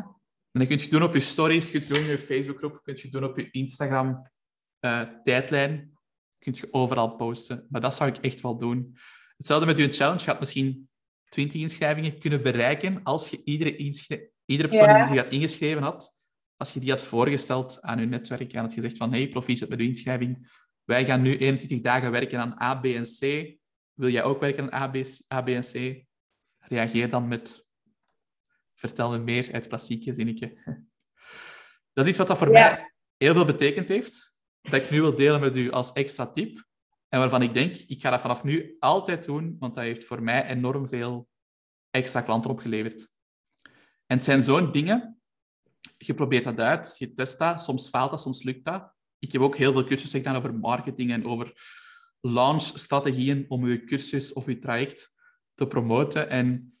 [0.51, 2.95] En dat kun je doen op je stories, kun je doen in je Facebookgroep, kun
[3.01, 4.29] je doen op je Instagram
[4.79, 5.97] eh, tijdlijn.
[6.39, 7.65] Kun je overal posten.
[7.69, 8.97] Maar dat zou ik echt wel doen.
[9.37, 10.19] Hetzelfde met je challenge.
[10.23, 10.89] Je had misschien
[11.29, 13.75] 20 inschrijvingen kunnen bereiken als je iedere,
[14.45, 14.97] persoon Ja.
[14.97, 16.18] die zich had ingeschreven had,
[16.59, 19.79] als je die had voorgesteld aan je netwerk en had gezegd van hey, proficiat met
[19.79, 20.51] uw inschrijving.
[20.83, 23.19] Wij gaan nu 21 dagen werken aan A, B en C.
[23.93, 24.95] Wil jij ook werken aan A, B,
[25.33, 26.05] A, B en C?
[26.59, 27.67] Reageer dan met
[28.73, 30.57] vertel me meer uit klassieke zinnetje.
[31.93, 32.69] Dat is iets wat dat voor Ja.
[32.69, 36.67] mij heel veel betekend heeft, dat ik nu wil delen met u als extra tip.
[37.07, 40.23] En waarvan ik denk, ik ga dat vanaf nu altijd doen, want dat heeft voor
[40.23, 41.27] mij enorm veel
[41.89, 43.11] extra klanten opgeleverd.
[44.05, 45.18] En het zijn zo'n dingen,
[46.05, 48.93] je probeert dat uit, je test dat, soms faalt dat, soms lukt dat.
[49.19, 51.53] Ik heb ook heel veel cursussen gedaan over marketing en over
[52.21, 55.15] launchstrategieën om je cursus of je traject
[55.53, 56.29] te promoten.
[56.29, 56.79] En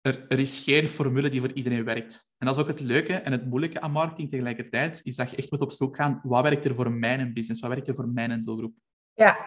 [0.00, 2.30] er, er is geen formule die voor iedereen werkt.
[2.38, 5.36] En dat is ook het leuke en het moeilijke aan marketing tegelijkertijd, is dat je
[5.36, 8.08] echt moet op zoek gaan, wat werkt er voor mijn business, wat werkt er voor
[8.08, 8.74] mijn doelgroep.
[9.14, 9.38] Ja,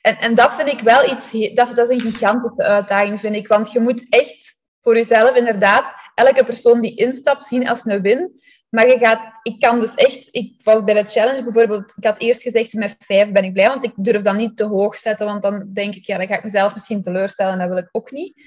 [0.00, 3.48] en, en dat vind ik wel iets, dat, dat is een gigantische uitdaging, vind ik.
[3.48, 8.40] Want je moet echt voor jezelf inderdaad elke persoon die instapt zien als een win.
[8.68, 12.18] Maar je gaat, ik kan dus echt, ik was bij de challenge bijvoorbeeld, ik had
[12.18, 15.26] eerst gezegd met vijf ben ik blij, want ik durf dat niet te hoog zetten,
[15.26, 17.88] want dan denk ik, ja, dan ga ik mezelf misschien teleurstellen en dat wil ik
[17.92, 18.42] ook niet.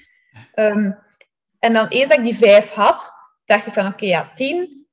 [0.54, 0.90] Ehm,
[1.58, 3.12] en dan eens dat ik die vijf had,
[3.44, 4.86] dacht ik van oké, ja, tien.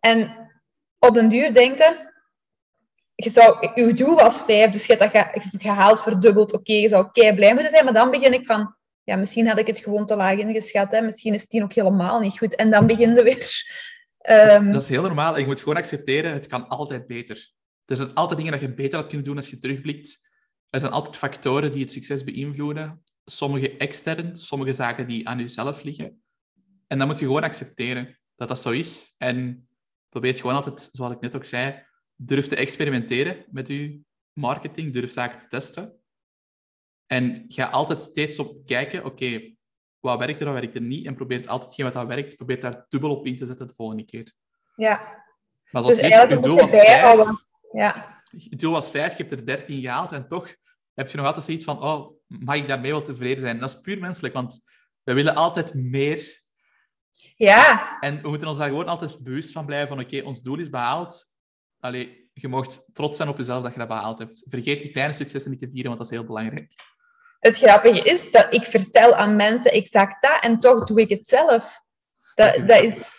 [0.00, 0.50] En
[0.98, 2.12] op den duur denken,
[3.14, 6.52] je zou, je doel was vijf, dus je hebt dat ge- gehaald, verdubbeld.
[6.52, 8.73] Oké, je zou kei blij moeten zijn, maar dan begin ik van,
[9.04, 10.92] ja, misschien had ik het gewoon te laag ingeschat.
[10.92, 11.00] Hè.
[11.00, 12.54] Misschien is tien ook helemaal niet goed.
[12.54, 13.34] En dan begin je weer.
[14.18, 15.38] Dat is, Ehm, dat is heel normaal.
[15.38, 17.52] Je moet gewoon accepteren, het kan altijd beter.
[17.84, 20.30] Er zijn altijd dingen dat je beter had kunnen doen als je terugblikt.
[20.70, 23.02] Er zijn altijd factoren die het succes beïnvloeden.
[23.24, 26.22] Sommige extern, sommige zaken die aan jezelf liggen.
[26.86, 29.14] En dan moet je gewoon accepteren dat dat zo is.
[29.18, 29.68] En
[30.08, 31.82] probeer gewoon altijd, zoals ik net ook zei,
[32.16, 34.00] durf te experimenteren met je
[34.32, 36.03] marketing, durf zaken te testen.
[37.06, 39.54] En ga altijd steeds op kijken, oké,
[40.00, 41.06] wat werkt er, wat werkt er niet?
[41.06, 43.74] En probeer altijd hetgeen wat dat werkt, probeer daar dubbel op in te zetten de
[43.76, 44.32] volgende keer.
[44.76, 45.22] Ja.
[45.70, 47.28] Maar zoals Dus je zegt, je doel was vijf.
[47.72, 48.22] Ja.
[48.30, 50.54] je doel was vijf, je hebt er dertien gehaald en toch
[50.94, 53.54] heb je nog altijd zoiets van, oh, mag ik daarmee wel tevreden zijn?
[53.54, 54.60] En dat is puur menselijk, want
[55.02, 56.42] we willen altijd meer.
[57.36, 60.58] Ja, En we moeten ons daar gewoon altijd bewust van blijven van, oké, ons doel
[60.58, 61.34] is behaald.
[61.80, 64.42] Allee, je mag trots zijn op jezelf dat je dat behaald hebt.
[64.48, 66.72] Vergeet die kleine successen niet te vieren, want dat is heel belangrijk.
[67.46, 71.28] Het grappige is dat ik vertel aan mensen exact dat en toch doe ik het
[71.28, 71.80] zelf.
[72.34, 73.10] Dat, dat is...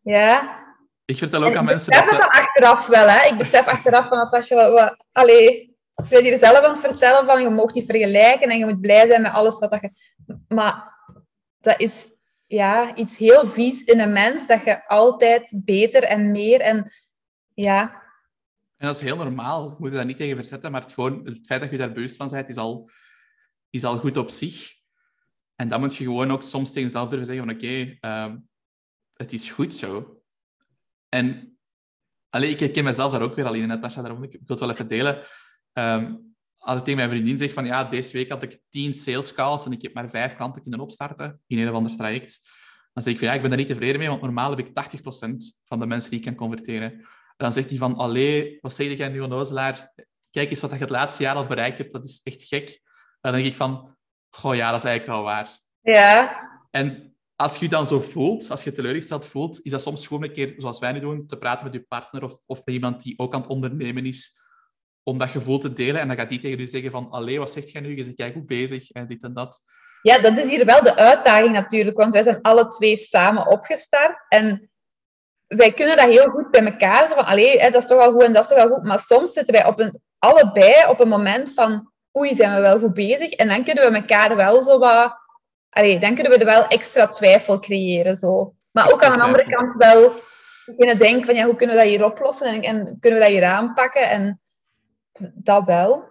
[0.00, 0.56] Ja.
[1.04, 2.20] Ik vertel ook aan ik mensen dat besef ze...
[2.20, 3.28] dan achteraf wel, hè.
[3.28, 7.26] Ik besef achteraf van Natasja, wat, wat, allee, ik ben hier zelf aan het vertellen
[7.26, 9.90] van je mag niet vergelijken en je moet blij zijn met alles wat dat je...
[10.48, 10.92] Maar
[11.58, 12.08] dat is
[12.46, 16.92] ja, iets heel vies in een mens, dat je altijd beter en meer en
[17.54, 18.02] ja,
[18.76, 19.68] En dat is heel normaal.
[19.68, 22.16] We moeten daar niet tegen verzetten, maar het, gewoon, het feit dat je daar bewust
[22.16, 22.90] van bent, is al,
[23.70, 24.76] is al goed op zich.
[25.54, 28.36] En dan moet je gewoon ook soms tegen jezelf durven zeggen van oké, ehm,
[29.14, 30.22] het is goed zo.
[31.08, 31.58] En
[32.30, 34.70] allee, ik herken mezelf daar ook weer al in, Natasja, daarom ik, wil het wel
[34.70, 35.22] even delen.
[35.72, 36.14] Ehm,
[36.58, 39.64] als ik tegen mijn vriendin zeg van ja, deze week had ik tien sales calls
[39.64, 42.40] en ik heb maar vijf klanten kunnen opstarten in een of ander traject,
[42.92, 44.72] dan zeg ik van ja, ik ben daar niet tevreden mee, want normaal heb ik
[44.72, 46.92] 80% van de mensen die ik kan converteren.
[46.92, 49.92] En dan zegt hij van, allee, wat zeg jij nu, onnozelaar?
[50.30, 52.82] Kijk eens wat je het laatste jaar al bereikt hebt, dat is echt gek.
[53.20, 53.96] Dan denk ik van,
[54.30, 55.48] goh ja, dat is eigenlijk wel waar.
[55.80, 56.36] ja,
[56.70, 60.22] En als je je dan zo voelt, als je teleurgesteld voelt, is dat soms gewoon
[60.24, 63.02] een keer, zoals wij nu doen, te praten met je partner of, of met iemand
[63.02, 64.40] die ook aan het ondernemen is,
[65.02, 66.00] om dat gevoel te delen.
[66.00, 67.96] En dan gaat die tegen je zeggen van, allee, wat zegt jij nu?
[67.96, 69.60] Je zegt, jij goed bezig, en dit en dat.
[70.02, 74.24] Ja, dat is hier wel de uitdaging natuurlijk, want wij zijn alle twee samen opgestart
[74.28, 74.70] en
[75.46, 77.08] wij kunnen dat heel goed bij elkaar.
[77.08, 78.84] Zo van, allee, dat is toch al goed en dat is toch al goed.
[78.84, 82.78] Maar soms zitten wij op een, allebei op een moment van, oei, zijn we wel
[82.78, 83.30] goed bezig?
[83.30, 85.16] En dan kunnen we elkaar wel zo wat...
[85.68, 88.16] Allee, dan kunnen we er wel extra twijfel creëren.
[88.16, 88.54] Zo.
[88.70, 89.64] Maar ook aan de andere twijfel.
[89.64, 90.12] kant wel
[90.66, 93.34] beginnen denken van, ja, hoe kunnen we dat hier oplossen en, en kunnen we dat
[93.34, 94.10] hier aanpakken?
[94.10, 94.40] En
[95.34, 96.08] dat wel.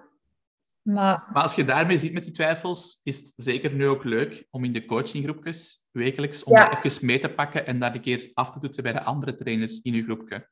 [0.81, 4.47] Maar Maar als je daarmee zit met die twijfels, is het zeker nu ook leuk
[4.49, 6.69] om in de coachinggroepjes wekelijks om Ja.
[6.69, 9.35] dat even mee te pakken en daar een keer af te toetsen bij de andere
[9.35, 10.49] trainers in je groepje.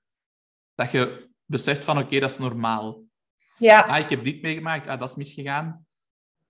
[0.75, 3.03] Dat je beseft van, oké, dat is normaal.
[3.57, 5.85] Ja, Ah, ik heb dit meegemaakt, ah, dat is misgegaan.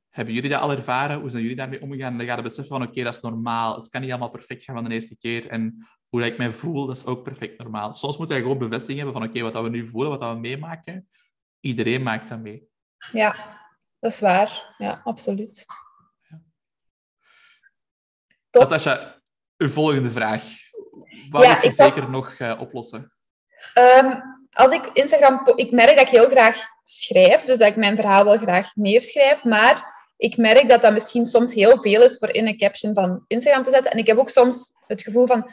[0.10, 1.20] Hebben jullie dat al ervaren?
[1.20, 2.18] Hoe zijn jullie daarmee omgegaan?
[2.18, 3.76] Dan ga je beseffen van, oké, dat is normaal.
[3.76, 5.50] Het kan niet allemaal perfect gaan van de eerste keer.
[5.50, 7.94] En hoe dat ik mij voel, dat is ook perfect normaal.
[7.94, 10.34] Soms moet je gewoon bevestiging hebben van, oké, wat dat we nu voelen, wat dat
[10.34, 11.10] we meemaken,
[11.60, 12.68] iedereen maakt dat mee.
[13.12, 13.36] ja,
[14.00, 14.76] dat is waar.
[14.78, 15.66] Ja, absoluut.
[18.50, 18.62] Top.
[18.62, 19.22] Natasja,
[19.58, 20.44] uw volgende vraag.
[21.30, 23.14] Wat Ja, moet je had- zeker nog eh, oplossen?
[23.74, 24.20] Ehm,
[24.52, 25.42] als ik Instagram...
[25.56, 29.44] Ik merk dat ik heel graag schrijf, dus dat ik mijn verhaal wel graag neerschrijf,
[29.44, 33.24] maar ik merk dat dat misschien soms heel veel is voor in een caption van
[33.28, 33.92] Instagram te zetten.
[33.92, 35.44] En ik heb ook soms het gevoel van,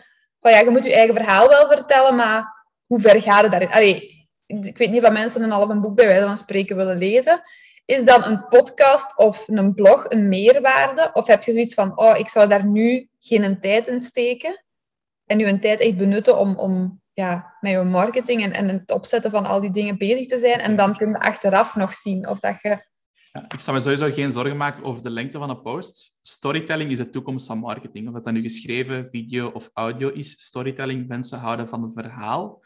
[0.40, 3.70] oh ja, je moet je eigen verhaal wel vertellen, maar hoe ver gaat het daarin?
[3.70, 6.98] Allee, ik weet niet of mensen een half een boek bij wijze van spreken willen
[6.98, 7.42] lezen.
[7.84, 11.10] Is dan een podcast of een blog een meerwaarde?
[11.12, 14.64] Of heb je zoiets van, oh, ik zou daar nu geen tijd in steken?
[15.26, 19.30] En je tijd echt benutten om, om ja, met je marketing en, en het opzetten
[19.30, 20.60] van al die dingen bezig te zijn.
[20.60, 22.90] En dan kun je achteraf nog zien of dat je...
[23.32, 26.16] Ja, ik zou me sowieso geen zorgen maken over de lengte van een post.
[26.22, 28.06] Storytelling is de toekomst van marketing.
[28.08, 30.44] Of dat dan nu geschreven, video of audio is.
[30.44, 32.64] Storytelling, mensen houden van een verhaal.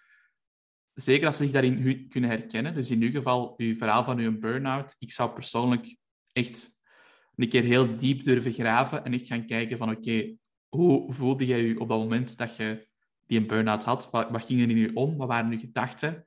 [0.95, 2.75] Zeker als ze zich daarin kunnen herkennen.
[2.75, 4.97] Dus in uw geval, uw verhaal van uw burn-out.
[4.99, 5.97] Ik zou persoonlijk
[6.33, 6.71] echt
[7.37, 10.37] een keer heel diep durven graven en echt gaan kijken van oké,
[10.69, 12.89] hoe voelde jij je op dat moment dat je
[13.27, 14.11] die een burn-out had?
[14.11, 15.17] Wat, wat ging er in je om?
[15.17, 16.27] Wat waren uw gedachten?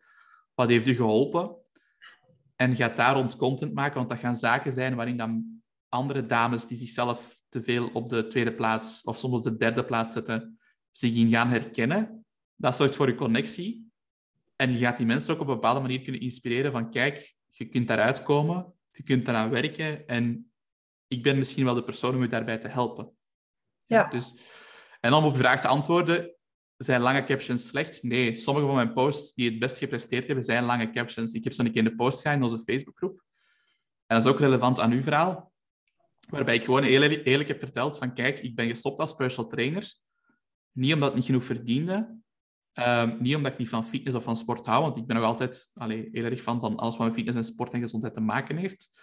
[0.53, 1.55] Wat heeft u geholpen?
[2.55, 6.67] En ga daar rond content maken, want dat gaan zaken zijn waarin dan andere dames
[6.67, 10.59] die zichzelf te veel op de tweede plaats of soms op de derde plaats zetten,
[10.91, 12.25] zich in gaan herkennen.
[12.55, 13.91] Dat zorgt voor een connectie.
[14.55, 17.65] En je gaat die mensen ook op een bepaalde manier kunnen inspireren van kijk, je
[17.65, 20.51] kunt daaruit komen, je kunt eraan werken en
[21.07, 23.11] ik ben misschien wel de persoon om je daarbij te helpen.
[23.85, 24.09] Ja.
[24.09, 24.33] Dus,
[24.99, 26.35] en om op je vraag te antwoorden,
[26.85, 28.03] zijn lange captions slecht?
[28.03, 31.33] Nee, sommige van mijn posts die het best gepresteerd hebben, zijn lange captions.
[31.33, 33.23] Ik heb zo'n keer in de post gedaan in onze Facebookgroep.
[34.05, 35.51] En dat is ook relevant aan uw verhaal.
[36.29, 39.93] Waarbij ik gewoon eerlijk, eerlijk heb verteld van kijk, ik ben gestopt als personal trainer.
[40.71, 42.17] Niet omdat ik niet genoeg verdiende.
[42.73, 45.25] Ehm, niet omdat ik niet van fitness of van sport hou, want ik ben nog
[45.25, 48.57] altijd allee, heel erg van alles wat met fitness en sport en gezondheid te maken
[48.57, 48.99] heeft.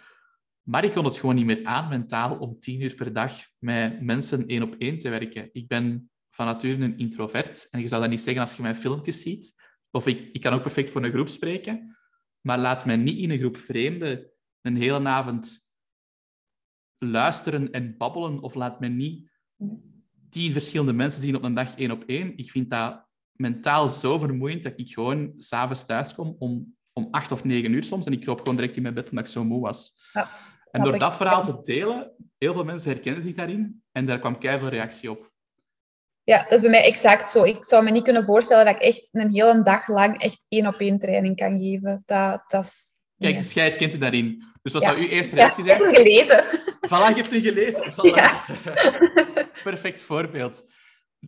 [0.61, 4.01] Maar ik kon het gewoon niet meer aan mentaal om tien uur per dag met
[4.01, 5.49] mensen één op één te werken.
[5.51, 7.67] Ik ben van nature een introvert.
[7.71, 9.55] En je zou dat niet zeggen als je mijn filmpjes ziet.
[9.91, 11.97] Of ik, ik kan ook perfect voor een groep spreken.
[12.41, 15.71] Maar laat mij niet in een groep vreemden een hele avond
[16.97, 18.39] luisteren en babbelen.
[18.39, 19.31] Of laat mij niet
[20.29, 22.37] tien verschillende mensen zien op een dag één op één.
[22.37, 27.31] Ik vind dat mentaal zo vermoeiend dat ik gewoon s'avonds thuis kom om, om acht
[27.31, 28.05] of negen uur soms.
[28.05, 30.09] En ik kroop gewoon direct in mijn bed omdat ik zo moe was.
[30.13, 30.29] Ja,
[30.71, 33.83] en door dat verhaal te delen, heel veel mensen herkennen zich daarin.
[33.91, 35.35] En daar kwam keihard reactie op.
[36.27, 37.43] Ja, dat is bij mij exact zo.
[37.43, 40.67] Ik zou me niet kunnen voorstellen dat ik echt een hele dag lang echt één
[40.67, 42.03] op één training kan geven.
[42.05, 42.93] Dat, dat is...
[43.17, 44.43] Kijk, herkent het daarin.
[44.61, 44.89] Dus wat Ja.
[44.89, 45.93] zou uw eerste Ja, reactie ik heb zijn?
[45.93, 46.43] hem gelezen.
[46.87, 47.83] Voilà, je hebt gelezen.
[47.91, 48.15] Voilà.
[48.15, 48.43] Ja.
[49.63, 50.69] Perfect voorbeeld.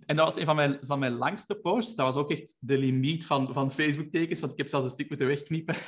[0.05, 1.95] En dat was een van mijn, van mijn langste posts.
[1.95, 5.09] Dat was ook echt de limiet van, van Facebook-tekens, want ik heb zelfs een stuk
[5.09, 5.75] moeten wegknippen.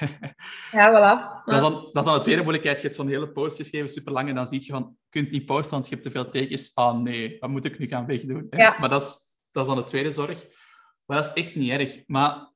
[0.71, 1.43] Ja, voilà.
[1.45, 2.77] Dat is, dan, dat is dan de tweede moeilijkheid.
[2.77, 5.31] Je hebt zo'n hele post geschreven, super lang, en dan zie je van, je kunt
[5.31, 6.71] niet posten, want je hebt te veel tekens.
[6.73, 8.47] Ah nee, wat moet ik nu gaan wegdoen?
[8.49, 8.77] Ja.
[8.79, 10.45] Maar dat is, dat is dan de tweede zorg.
[11.05, 12.03] Maar dat is echt niet erg.
[12.07, 12.51] Maar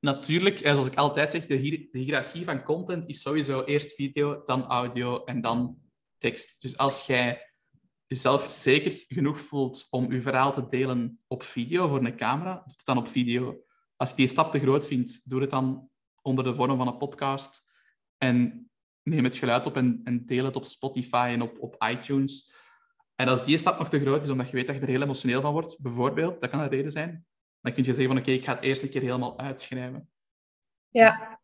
[0.00, 4.42] natuurlijk, zoals ik altijd zeg, de, hier- de hiërarchie van content is sowieso eerst video,
[4.44, 5.78] dan audio en dan
[6.18, 6.62] tekst.
[6.62, 7.53] Dus als jij
[8.14, 12.74] jezelf zeker genoeg voelt om je verhaal te delen op video voor een camera, doe
[12.76, 13.64] het dan op video.
[13.96, 15.88] Als je die stap te groot vindt, doe het dan
[16.22, 17.64] onder de vorm van een podcast
[18.18, 18.70] en
[19.02, 22.54] neem het geluid op en, en deel het op Spotify en op, op iTunes.
[23.14, 25.02] En als die stap nog te groot is, omdat je weet dat je er heel
[25.02, 27.26] emotioneel van wordt, bijvoorbeeld, dat kan een reden zijn,
[27.60, 30.10] dan kun je zeggen van oké, ik ga het eerst een keer helemaal uitschrijven.
[30.88, 31.40] Ja.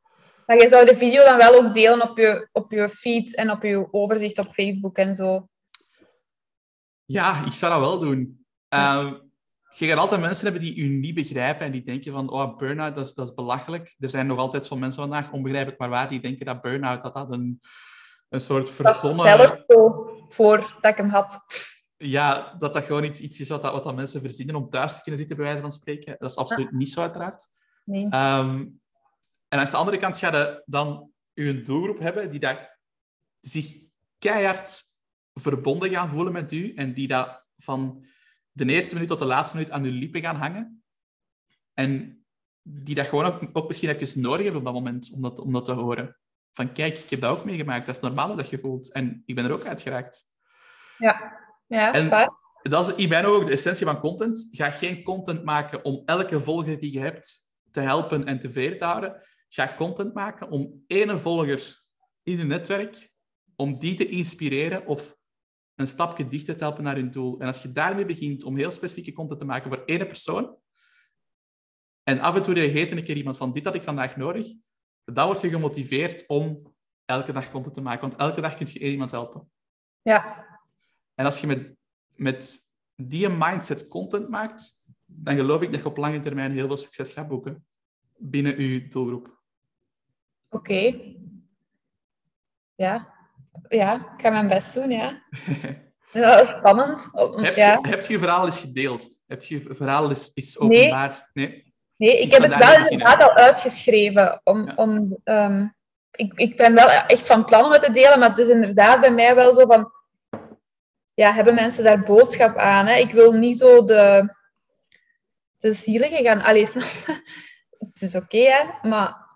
[0.46, 3.50] Maar je zou de video dan wel ook delen op je, op je feed en
[3.50, 5.48] op je overzicht op Facebook en zo.
[7.10, 8.44] Ja, ik zou dat wel doen.
[8.68, 9.14] Ehm,
[9.74, 12.94] je gaat altijd mensen hebben die u niet begrijpen en die denken van, oh, burn-out,
[12.94, 13.94] dat is, dat is belachelijk.
[13.98, 17.14] Er zijn nog altijd zo'n mensen vandaag, onbegrijpelijk maar waar, die denken dat burn-out dat
[17.14, 17.60] dat een,
[18.28, 19.26] een soort Dat verzonnen...
[19.26, 21.44] zelf zo voor dat ik hem had.
[21.96, 24.94] Ja, dat dat gewoon iets, iets is wat, dat, wat dat mensen verzinnen om thuis
[24.94, 26.16] te kunnen zitten, bij wijze van spreken.
[26.18, 27.48] Dat is absoluut niet zo, uiteraard.
[27.84, 28.06] Nee.
[28.10, 28.66] Ehm,
[29.48, 32.58] en aan de andere kant ga je dan je doelgroep hebben die dat
[33.40, 33.74] zich
[34.18, 34.89] keihard
[35.40, 38.04] verbonden gaan voelen met u en die dat van
[38.52, 40.82] de eerste minuut tot de laatste minuut aan uw lippen gaan hangen.
[41.74, 42.24] En
[42.62, 45.52] die dat gewoon ook, ook misschien even nodig hebben op dat moment om dat, om
[45.52, 46.16] dat te horen.
[46.52, 47.86] Van kijk, ik heb dat ook meegemaakt.
[47.86, 48.92] Dat is normaal dat je voelt.
[48.92, 50.28] En ik ben er ook uitgeraakt.
[50.98, 52.38] Ja, ja dat is En- waar.
[52.62, 54.48] Dat is in mijn ook de essentie van content.
[54.50, 58.84] Ga geen content maken om elke volger die je hebt te helpen en tevreden te
[58.84, 59.22] houden.
[59.48, 61.82] Ga content maken om één volger
[62.22, 63.12] in je netwerk,
[63.56, 65.16] om die te inspireren of
[65.74, 67.40] een stapje dichter te helpen naar hun doel.
[67.40, 70.56] En als je daarmee begint om heel specifieke content te maken voor één persoon,
[72.02, 74.46] en af en toe reageert een keer iemand van dit had ik vandaag nodig,
[75.04, 78.08] dan word je gemotiveerd om elke dag content te maken.
[78.08, 79.50] Want elke dag kun je één iemand helpen.
[80.02, 80.46] Ja,
[81.14, 81.76] En als je met,
[82.14, 82.58] met
[82.94, 87.12] die mindset content maakt, dan geloof ik dat je op lange termijn heel veel succes
[87.12, 87.66] gaat boeken
[88.18, 89.42] binnen je doelgroep.
[90.48, 91.12] oké.
[92.74, 93.19] Ja.
[93.68, 95.22] Ja, ik ga mijn best doen, ja.
[96.12, 97.08] Dat is spannend.
[97.12, 97.78] Heb, ja.
[97.82, 99.20] je, heb je je verhaal eens gedeeld?
[99.26, 101.30] Heb je je verhaal eens, eens openbaar?
[101.32, 101.72] Nee.
[101.96, 104.40] Nee, ik Ik heb het wel inderdaad al uitgeschreven.
[104.44, 104.72] Om, Ja.
[104.76, 105.66] om, ehm,
[106.10, 109.00] ik, ik ben wel echt van plan om het te delen, maar het is inderdaad
[109.00, 109.92] bij mij wel zo van...
[111.14, 112.86] Ja, hebben mensen daar boodschap aan?
[112.86, 112.94] Hè?
[112.96, 114.34] Ik wil niet zo de,
[115.58, 116.42] de zielige gaan...
[116.42, 116.68] Allee?
[117.78, 118.88] Het is oké, hè.
[118.88, 119.28] Maar...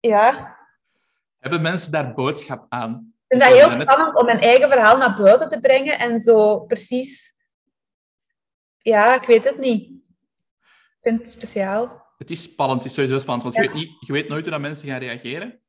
[0.00, 0.56] Ja,
[1.38, 3.15] Hebben mensen daar boodschap aan?
[3.28, 5.98] Ik vind Dus dat heel net- spannend om mijn eigen verhaal naar buiten te brengen
[5.98, 7.34] en zo precies...
[8.78, 9.82] Ja, ik weet het niet.
[9.90, 12.04] Ik vind het speciaal.
[12.18, 14.50] Het is spannend, het is sowieso spannend, want je, weet niet, je weet nooit hoe
[14.50, 15.60] dat mensen gaan reageren.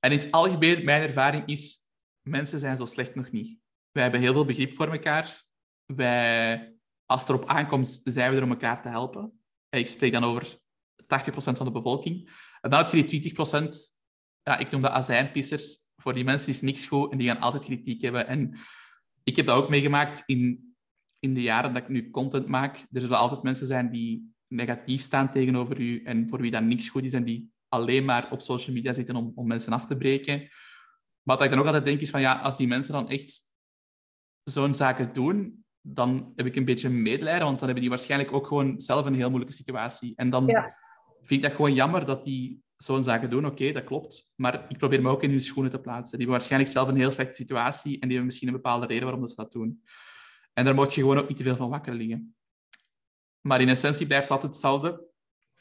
[0.00, 1.86] En in het algemeen, mijn ervaring is,
[2.22, 3.58] mensen zijn zo slecht nog niet.
[3.92, 5.42] Wij hebben heel veel begrip voor elkaar.
[5.86, 6.74] Wij,
[7.06, 9.40] als het erop aankomt, zijn we er om elkaar te helpen.
[9.68, 10.56] En ik spreek dan over 80%
[11.34, 12.30] van de bevolking.
[12.60, 13.68] En dan heb je die 20%,
[14.42, 15.78] ja, ik noem dat azijnpissers.
[16.02, 18.26] Voor die mensen is niks goed en die gaan altijd kritiek hebben.
[18.26, 18.54] En
[19.24, 20.74] ik heb dat ook meegemaakt in,
[21.20, 22.76] in de jaren dat ik nu content maak.
[22.76, 26.88] Er zullen altijd mensen zijn die negatief staan tegenover u en voor wie dat niks
[26.88, 29.96] goed is en die alleen maar op social media zitten om, om mensen af te
[29.96, 30.38] breken.
[31.22, 33.40] Maar wat ik dan ook altijd denk is van ja, als die mensen dan echt
[34.44, 38.46] zo'n zaken doen, dan heb ik een beetje medelijden, want dan hebben die waarschijnlijk ook
[38.46, 40.12] gewoon zelf een heel moeilijke situatie.
[40.16, 40.76] En dan Ja.
[41.22, 43.46] vind ik dat gewoon jammer dat die zo'n zaken doen.
[43.46, 44.32] Oké, dat klopt.
[44.34, 46.18] Maar ik probeer me ook in hun schoenen te plaatsen.
[46.18, 49.02] Die hebben waarschijnlijk zelf een heel slechte situatie en die hebben misschien een bepaalde reden
[49.02, 49.82] waarom dat ze dat doen.
[50.52, 52.36] En daar moet je gewoon ook niet te veel van wakker liggen.
[53.40, 55.06] Maar in essentie blijft het altijd hetzelfde.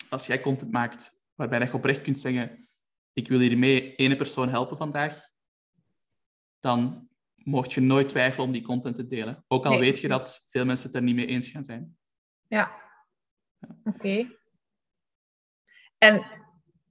[0.10, 2.68] Als jij content maakt waarbij je oprecht kunt zeggen
[3.18, 5.32] ik wil hiermee ene persoon helpen vandaag,
[6.60, 9.44] dan mocht je nooit twijfelen om die content te delen.
[9.48, 9.80] Ook al Nee.
[9.80, 11.98] weet je dat veel mensen het er niet mee eens gaan zijn.
[12.48, 12.82] Ja,
[13.84, 14.38] oké.
[15.98, 16.26] En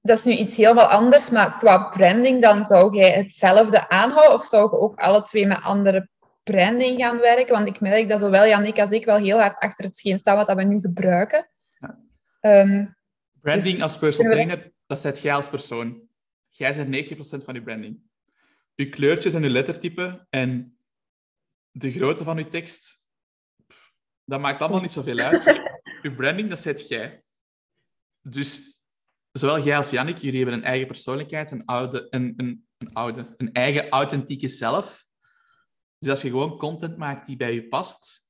[0.07, 4.45] dat is nu iets helemaal anders, maar qua branding dan zou jij hetzelfde aanhouden of
[4.45, 6.09] zou je ook alle twee met andere
[6.43, 7.55] branding gaan werken?
[7.55, 10.37] Want ik merk dat zowel Jannik als ik wel heel hard achter het scheen staan
[10.37, 11.49] wat we nu gebruiken.
[11.79, 11.99] Ja.
[12.41, 12.87] Ehm,
[13.41, 16.03] branding dus als personal trainer, dat zet jij als persoon.
[16.51, 18.01] Jij zet 90% van je branding.
[18.75, 20.79] Je kleurtjes en je lettertype en
[21.71, 23.03] de grootte van je tekst,
[24.25, 25.45] dat maakt allemaal niet zoveel uit.
[26.03, 27.23] Je branding, dat zet jij.
[28.21, 28.76] Dus
[29.39, 33.35] zowel jij als Jannik, jullie hebben een eigen persoonlijkheid, een, oude, een, een, een, oude,
[33.37, 35.07] een eigen authentieke zelf.
[35.99, 38.29] Dus als je gewoon content maakt die bij je past,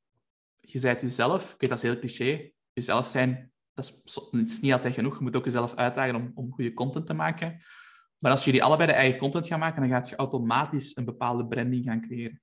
[0.61, 4.73] je zijt jezelf, ik weet dat is heel cliché, jezelf zijn, dat is, is niet
[4.73, 5.17] altijd genoeg.
[5.17, 7.61] Je moet ook jezelf uitdagen om, om goede content te maken.
[8.19, 11.47] Maar als jullie allebei de eigen content gaan maken, dan gaat je automatisch een bepaalde
[11.47, 12.43] branding gaan creëren.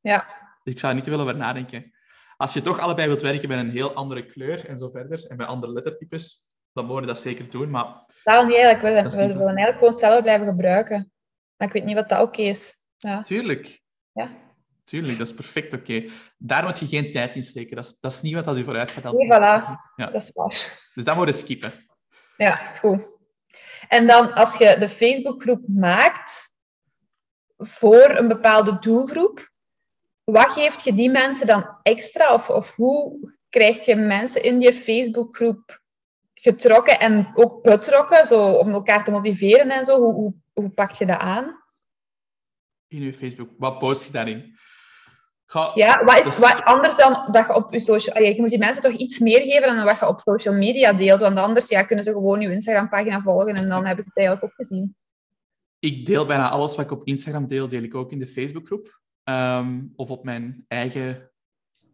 [0.00, 0.18] Ja.
[0.62, 1.92] Dus ik zou er niet te veel over nadenken.
[2.36, 5.36] Als je toch allebei wilt werken met een heel andere kleur en zo verder, en
[5.36, 7.70] bij andere lettertypes, dan mogen we dat zeker doen.
[7.70, 8.04] Maar...
[8.22, 9.10] Dat niet eigenlijk.
[9.10, 11.12] We, we willen eigenlijk gewoon hetzelfde blijven gebruiken.
[11.56, 12.74] Maar ik weet niet wat dat ook is.
[12.96, 13.22] Ja.
[13.22, 13.80] Tuurlijk.
[14.12, 14.30] Ja.
[14.84, 16.04] Tuurlijk, dat is perfect oké.
[16.38, 17.76] Daar moet je geen tijd in steken.
[17.76, 19.12] Dat is, dat is niet wat dat u vooruit gaat.
[19.12, 19.64] Nee, voilà.
[19.96, 20.06] Ja.
[20.10, 20.88] Dat is waar.
[20.94, 21.86] Dus dat moet je skippen.
[22.36, 23.10] Ja, goed.
[23.88, 26.56] En dan als je de Facebookgroep maakt
[27.56, 29.50] voor een bepaalde doelgroep,
[30.24, 32.34] wat geeft je die mensen dan extra?
[32.34, 35.81] Of, of hoe krijg je mensen in die Facebookgroep
[36.42, 40.00] getrokken en ook betrokken, zo, om elkaar te motiveren en zo?
[40.00, 41.62] Hoe, hoe, hoe pak je dat aan?
[42.88, 44.58] In je Facebook, wat post je daarin?
[45.74, 48.22] ja, wat is wat anders dan dat je op je social...
[48.22, 51.20] Je moet die mensen toch iets meer geven dan wat je op social media deelt,
[51.20, 54.46] want anders ja, kunnen ze gewoon je Instagram-pagina volgen en dan hebben ze het eigenlijk
[54.46, 54.96] ook gezien.
[55.78, 59.00] Ik deel bijna alles wat ik op Instagram deel, deel ik ook in de Facebookgroep.
[59.24, 61.31] Um, of op mijn eigen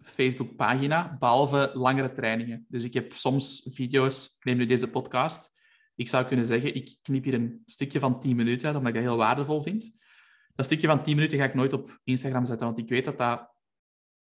[0.09, 2.67] Facebook-pagina, behalve langere trainingen.
[2.69, 5.57] Dus ik heb soms video's, neem nu deze podcast.
[5.95, 9.01] Ik zou kunnen zeggen, ik knip hier een stukje van 10 minuten uit, omdat ik
[9.01, 9.91] dat heel waardevol vind.
[10.55, 13.19] Dat stukje van 10 minuten ga ik nooit op Instagram zetten, want ik weet dat
[13.19, 13.55] dat,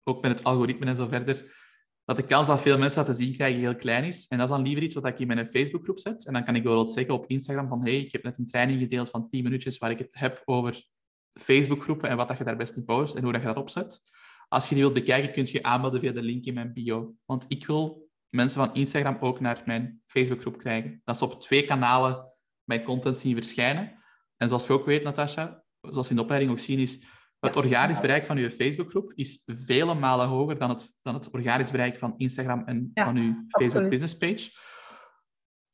[0.04, 1.64] ook met het algoritme en zo verder,
[2.04, 4.26] dat de kans dat veel mensen dat te zien krijgen heel klein is.
[4.28, 6.26] En dat is dan liever iets wat ik in mijn Facebookgroep zet.
[6.26, 8.80] En dan kan ik bijvoorbeeld zeggen op Instagram van hey, ik heb net een training
[8.80, 10.86] gedeeld van 10 minuutjes waar ik het heb over
[11.32, 14.02] Facebookgroepen en wat dat je daar best in post en hoe dat je dat opzet.
[14.48, 17.14] Als je die wilt bekijken, kun je je aanmelden via de link in mijn bio.
[17.24, 21.00] Want ik wil mensen van Instagram ook naar mijn Facebookgroep krijgen.
[21.04, 22.32] Dat ze op twee kanalen
[22.64, 24.04] mijn content zien verschijnen.
[24.36, 27.04] En zoals je ook weet, Natasha, zoals in de opleiding ook zien, is
[27.40, 31.70] het organisch bereik van je Facebookgroep is vele malen hoger dan het, dan het organisch
[31.70, 34.50] bereik van Instagram en van je Facebook business page.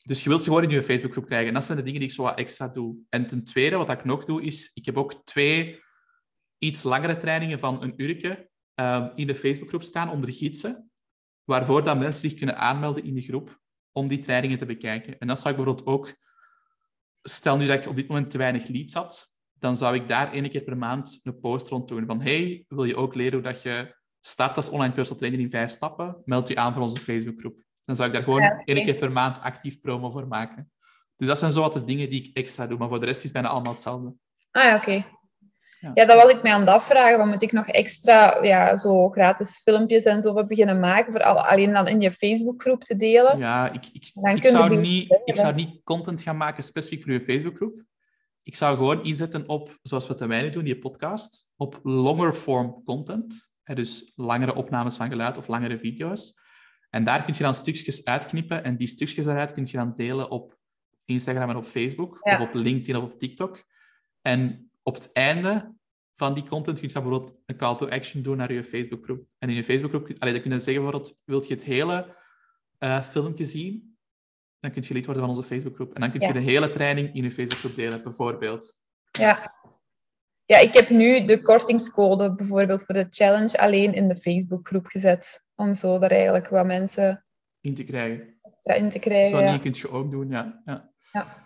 [0.05, 1.49] Dus je wilt ze gewoon in je Facebookgroep krijgen.
[1.49, 2.97] En dat zijn de dingen die ik zo wat extra doe.
[3.09, 4.71] En ten tweede, wat ik nog doe, is...
[4.75, 5.83] Ik heb ook twee
[6.59, 8.51] iets langere trainingen van een uurtje
[8.83, 10.91] uh, in de Facebookgroep staan onder gidsen,
[11.45, 13.61] waarvoor dat mensen zich kunnen aanmelden in de groep
[13.93, 15.19] om die trainingen te bekijken.
[15.19, 16.21] En dat zou ik bijvoorbeeld ook...
[17.23, 20.33] Stel nu dat ik op dit moment te weinig leads had, dan zou ik daar
[20.33, 23.53] één keer per maand een post rond doen van hey, wil je ook leren hoe
[23.53, 26.23] dat je start als online personal trainer in vijf stappen?
[26.25, 27.63] Meld je aan voor onze Facebookgroep.
[27.85, 30.71] Dan zou ik daar gewoon ja, één keer per maand actief promo voor maken.
[31.17, 33.17] Dus dat zijn zo wat de dingen die ik extra doe, maar voor de rest
[33.17, 34.15] is het bijna allemaal hetzelfde.
[34.51, 35.05] Ah ja, oké.
[35.83, 35.91] Ja.
[35.95, 37.19] ja, dat was ik mij aan het afvragen.
[37.19, 41.13] Wat moet ik nog extra ja, zo gratis filmpjes en zo beginnen maken?
[41.13, 43.39] Voor alleen dan in je Facebookgroep te delen?
[43.39, 47.23] Ja, ik, ik, ik zou, niet, ik zou niet content gaan maken specifiek voor je
[47.23, 47.83] Facebookgroep.
[48.43, 53.51] Ik zou gewoon inzetten op, zoals we te doen, die podcast, op longer form content.
[53.65, 56.41] Dus langere opnames van geluid of langere video's.
[56.91, 60.31] En daar kun je dan stukjes uitknippen en die stukjes daaruit kun je dan delen
[60.31, 60.59] op
[61.05, 63.65] Instagram en op Facebook, of op LinkedIn of op TikTok.
[64.21, 65.75] En op het einde
[66.15, 69.27] van die content kun je bijvoorbeeld een call to action doen naar je Facebookgroep.
[69.39, 72.17] En in je Facebookgroep, allee, dan kun je zeggen bijvoorbeeld, wilt je het hele
[72.79, 73.97] uh, filmpje zien?
[74.61, 75.95] Dan kun je lid worden van onze Facebookgroep.
[75.95, 78.85] En dan kun je de hele training in je Facebookgroep delen, bijvoorbeeld.
[79.19, 79.61] Ja.
[80.45, 85.47] Ja, ik heb nu de kortingscode bijvoorbeeld voor de challenge alleen in de Facebookgroep gezet.
[85.55, 87.25] Om zo daar eigenlijk wat mensen...
[87.61, 88.41] In te krijgen.
[88.65, 89.59] in te krijgen, Zo ja.
[89.59, 90.63] kun je ook doen, ja.
[90.65, 90.93] ja.
[91.13, 91.42] ja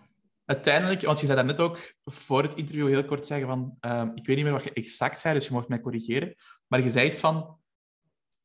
[0.47, 4.27] uiteindelijk, want je zei net ook voor het interview heel kort zeggen van, uh, ik
[4.27, 6.35] weet niet meer wat je exact zei, dus je mocht mij corrigeren,
[6.67, 7.59] maar je zei iets van,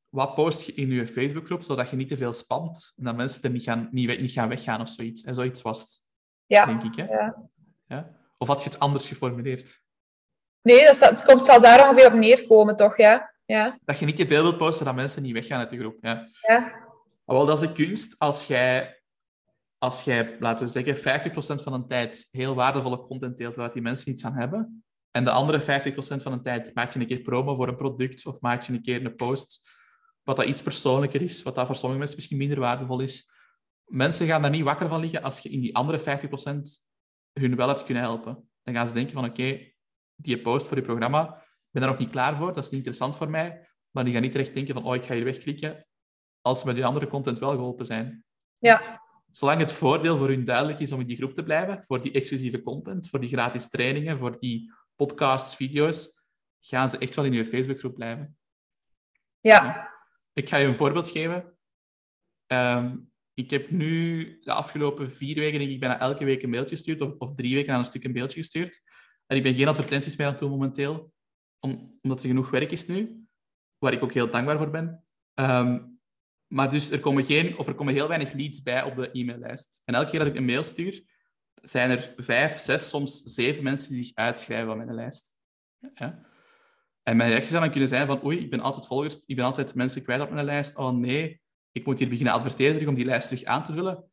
[0.09, 3.43] wat post je in je Facebookgroep, zodat je niet te veel spamt en dat mensen
[3.43, 5.23] er niet gaan, niet, niet gaan weggaan of zoiets.
[5.23, 6.05] En zoiets was het,
[6.45, 6.65] ja.
[6.65, 6.95] denk ik.
[6.95, 7.03] Hè?
[7.03, 7.49] Ja.
[7.87, 8.15] ja.
[8.37, 9.83] Of had je het anders geformuleerd?
[10.61, 12.97] Nee, dat, het komt, zal daar ongeveer op neerkomen, toch?
[12.97, 13.33] Ja.
[13.45, 13.79] Ja.
[13.83, 15.97] Dat je niet te veel wilt posten, dat mensen niet weggaan uit de groep.
[16.01, 16.27] Ja.
[16.47, 16.73] ja.
[17.25, 18.19] wel, dat is de kunst.
[18.19, 19.00] Als jij
[19.83, 20.95] als jij, laten we zeggen,
[21.59, 25.23] 50% van de tijd heel waardevolle content deelt waar die mensen iets aan hebben, en
[25.23, 25.63] de andere 50%
[26.21, 28.81] van de tijd maak je een keer promo voor een product of maak je een
[28.81, 29.69] keer een post
[30.23, 33.31] wat dat iets persoonlijker is, wat dat voor sommige mensen misschien minder waardevol is,
[33.85, 36.03] mensen gaan daar niet wakker van liggen als je in die andere 50%
[37.33, 38.49] hun wel hebt kunnen helpen.
[38.63, 39.71] Dan gaan ze denken van, oké,
[40.15, 42.73] die post voor je programma, ik ben daar nog niet klaar voor, dat is niet
[42.73, 43.69] interessant voor mij.
[43.89, 45.87] Maar die gaan niet terecht denken van, oh, ik ga hier wegklikken,
[46.41, 48.23] als ze met die andere content wel geholpen zijn.
[48.57, 49.00] Ja.
[49.31, 52.11] Zolang het voordeel voor hun duidelijk is om in die groep te blijven, voor die
[52.11, 56.23] exclusieve content, voor die gratis trainingen, voor die podcasts, video's,
[56.59, 58.37] gaan ze echt wel in je Facebookgroep blijven.
[59.39, 59.89] Ja.
[60.33, 61.57] Ik ga je een voorbeeld geven.
[62.45, 62.97] Ehm,
[63.33, 67.01] ik heb nu de afgelopen vier weken, denk ik, bijna elke week een mailtje gestuurd,
[67.01, 68.81] of, of drie weken aan een stuk een mailtje gestuurd.
[69.27, 71.13] En ik ben geen advertenties meer aan het doen momenteel,
[72.01, 73.25] omdat er genoeg werk is nu,
[73.77, 75.05] waar ik ook heel dankbaar voor ben.
[75.33, 75.79] Ehm,
[76.51, 79.81] maar dus er komen, geen, of er komen heel weinig leads bij op de e-maillijst.
[79.85, 81.03] En elke keer dat ik een mail stuur,
[81.53, 85.37] zijn er vijf, zes, soms zeven mensen die zich uitschrijven van mijn lijst.
[85.93, 86.19] Ja?
[87.03, 89.75] En mijn reacties dan kunnen zijn van oei, ik ben altijd volgers, ik ben altijd
[89.75, 90.75] mensen kwijt op mijn lijst.
[90.75, 91.41] Oh nee,
[91.71, 94.03] ik moet hier beginnen adverteren om die lijst terug aan te vullen.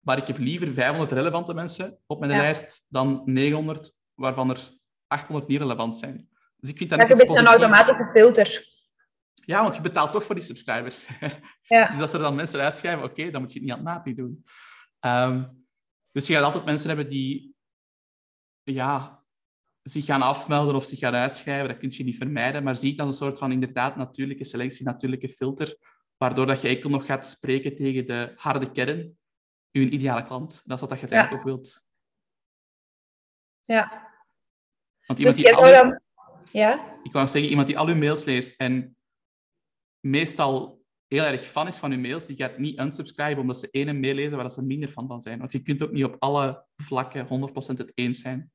[0.00, 4.70] Maar ik heb liever 500 relevante mensen op mijn lijst dan 900, waarvan er
[5.06, 6.28] 800 niet relevant zijn.
[6.56, 8.76] Dus ik vind dat, dat is een automatische filter.
[9.48, 11.08] Ja, want je betaalt toch voor die subscribers.
[11.62, 11.90] Ja.
[11.90, 14.44] dus als er dan mensen uitschrijven, oké, dan moet je het niet aan het doen.
[15.00, 15.48] Ehm,
[16.12, 17.54] dus je gaat altijd mensen hebben die
[18.62, 19.24] ja,
[19.82, 21.68] zich gaan afmelden of zich gaan uitschrijven.
[21.68, 22.62] Dat kun je niet vermijden.
[22.62, 25.76] Maar zie het als een soort van inderdaad natuurlijke selectie, natuurlijke filter,
[26.16, 29.18] waardoor dat je enkel nog gaat spreken tegen de harde kern,
[29.70, 30.62] je ideale klant.
[30.64, 31.88] Dat is wat je uiteindelijk ook wilt.
[33.64, 34.10] Ja.
[35.06, 36.00] Want iemand Dus die jij al dan...
[36.52, 36.98] Ja?
[37.02, 38.97] ik wou zeggen, iemand die al uw mails leest en
[40.10, 40.78] meestal
[41.08, 44.14] heel erg fan is van uw mails, die gaat niet unsubscriben omdat ze ene mail
[44.14, 45.38] lezen waar ze minder fan van zijn.
[45.38, 48.50] Want je kunt ook niet op alle vlakken 100% het eens zijn.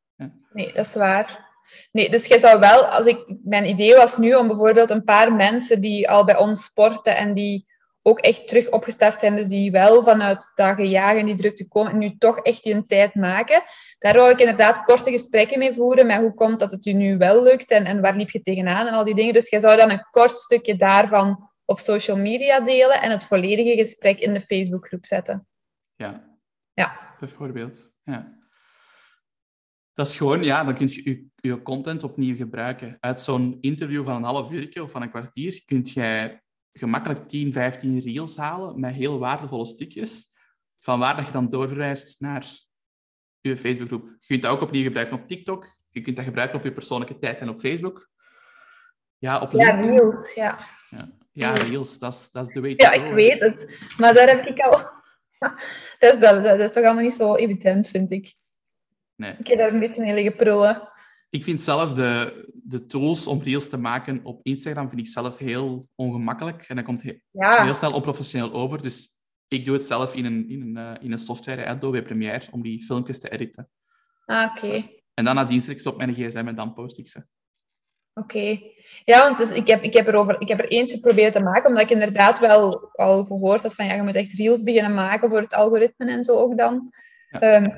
[0.53, 1.51] Nee, dat is waar.
[1.91, 5.33] Nee, dus jij zou wel, als ik, mijn idee was nu om bijvoorbeeld een paar
[5.33, 7.65] mensen die al bij ons sporten en die
[8.05, 11.91] ook echt terug opgestart zijn, dus die wel vanuit dagen jagen en die drukte komen
[11.91, 13.63] en nu toch echt die een tijd maken.
[13.99, 17.17] Daar wou ik inderdaad korte gesprekken mee voeren met hoe komt dat het u nu
[17.17, 19.33] wel lukt en, en waar liep je tegenaan en al die dingen.
[19.33, 23.75] Dus jij zou dan een kort stukje daarvan op social media delen en het volledige
[23.75, 25.47] gesprek in de Facebookgroep zetten.
[25.95, 26.37] Ja,
[26.73, 27.91] Ja, bijvoorbeeld.
[28.03, 28.37] Ja.
[29.93, 32.97] Dat is gewoon, ja, dan kun je je, je content opnieuw gebruiken.
[32.99, 36.41] Uit zo'n interview van een half uurtje of van een kwartier kun je
[36.73, 40.31] gemakkelijk 10, 15 reels halen met heel waardevolle stukjes.
[40.79, 42.45] Van waar dat je dan doorverwijst naar
[43.41, 44.07] je Facebookgroep.
[44.19, 45.67] Je kunt dat ook opnieuw gebruiken op TikTok.
[45.89, 48.09] Je kunt dat gebruiken op je persoonlijke tijd en op Facebook.
[49.17, 50.59] Ja, op ja reels, ja.
[50.89, 53.77] Ja, ja reels, dat is, dat is de way Ja, ik weet het.
[53.97, 54.71] Maar daar heb ik al...
[55.99, 58.33] dat, is dat, dat is toch allemaal niet zo evident, vind ik.
[59.15, 59.35] Nee.
[59.39, 60.92] Ik heb daar een beetje in liggen prullen.
[61.33, 65.37] Ik vind zelf de, de tools om reels te maken op Instagram vind ik zelf
[65.37, 66.65] heel ongemakkelijk.
[66.67, 68.81] En dat komt Ja, heel snel onprofessioneel over.
[68.81, 69.15] Dus
[69.47, 72.61] ik doe het zelf in een, in een, eh, in een software, Adobe Premiere, om
[72.61, 73.69] die filmpjes te editen.
[74.25, 74.83] ah, oké.
[75.13, 77.25] En dan nadien zet ik ze op mijn gsm en dan post ik ze.
[78.13, 78.59] Oké.
[79.05, 81.43] Ja, want dus ik, heb, ik, heb er over, ik heb er eentje proberen te
[81.43, 84.93] maken, omdat ik inderdaad wel al gehoord had van ja, je moet echt reels beginnen
[84.93, 86.93] maken voor het algoritme en zo ook dan.
[87.29, 87.39] Ja.
[87.39, 87.69] Ehm,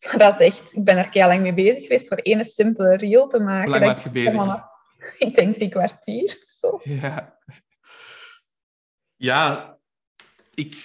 [0.00, 2.96] maar dat is echt, ik ben er heel lang mee bezig geweest voor één simpele
[2.96, 3.70] reel te maken.
[3.70, 4.20] Hoe lang Dat was je
[5.26, 6.80] ik- denk drie kwartier of zo.
[6.82, 7.38] Ja.
[9.16, 9.76] Ja,
[10.54, 10.84] ik...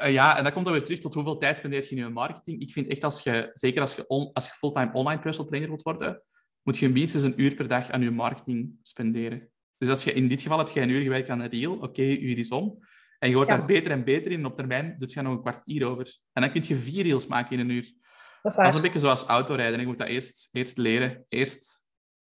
[0.00, 2.08] eh, ja, en dat komt dan weer terug tot hoeveel tijd spendeer je in je
[2.08, 2.60] marketing.
[2.60, 5.70] Ik vind echt, als je, zeker als je, on- als je fulltime online personal trainer
[5.70, 6.22] wilt worden,
[6.62, 9.50] moet je minstens een uur per dag aan je marketing spenderen.
[9.78, 12.02] Dus als je in dit geval heb je een uur gewerkt aan een reel, oké,
[12.02, 12.78] je uur is om.
[13.22, 13.56] En je wordt Ja.
[13.56, 14.38] daar beter en beter in.
[14.38, 16.16] En op termijn doet je nog een kwartier over.
[16.32, 17.82] En dan kun je vier reels maken in een uur.
[17.82, 18.00] Dat is
[18.42, 18.74] Dat is waar.
[18.74, 19.80] een beetje zoals autorijden.
[19.80, 21.24] Je moet dat eerst, eerst leren.
[21.28, 21.86] Eerst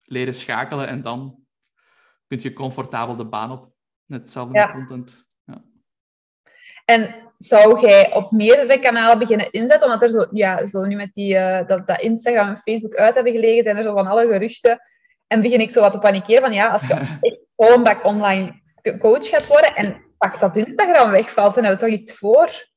[0.02, 1.36] leren schakelen en dan
[2.28, 3.72] kun je comfortabel de baan op.
[4.06, 4.72] Met hetzelfde Ja.
[4.72, 5.26] content.
[5.46, 5.64] Ja.
[6.86, 9.88] En zou jij op meerdere kanalen beginnen inzetten?
[9.88, 13.16] Omdat er zo, ja, zo nu met die, eh, dat, dat Instagram en Facebook uit
[13.16, 14.80] hebben gelegen, zijn er zo van alle geruchten.
[15.28, 18.62] En begin ik zo wat te panikeren van ja, als je echt een bak online
[19.00, 22.72] coach gaat worden en pak dat Instagram wegvalt, dan hebben we toch iets voor?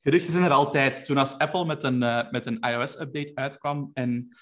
[0.00, 1.04] Geruchten zijn er altijd.
[1.04, 4.36] Toen als Apple met een, eh, met een iOS-update uitkwam en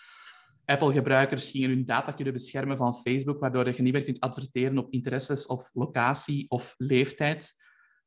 [0.65, 4.93] Apple-gebruikers gingen hun data kunnen beschermen van Facebook, waardoor je niet meer kunt adverteren op
[4.93, 7.53] interesses of locatie of leeftijd,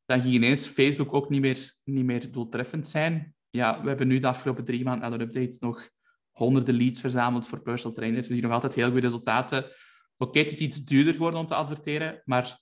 [0.06, 3.36] dan ging ineens Facebook ook niet meer, niet meer doeltreffend zijn.
[3.50, 5.90] Ja, we hebben nu de afgelopen drie maanden aan de update nog
[6.32, 8.28] honderden leads verzameld voor personal trainers.
[8.28, 9.66] We zien nog altijd heel goede resultaten.
[10.18, 12.62] Oké, het is iets duurder geworden om te adverteren, maar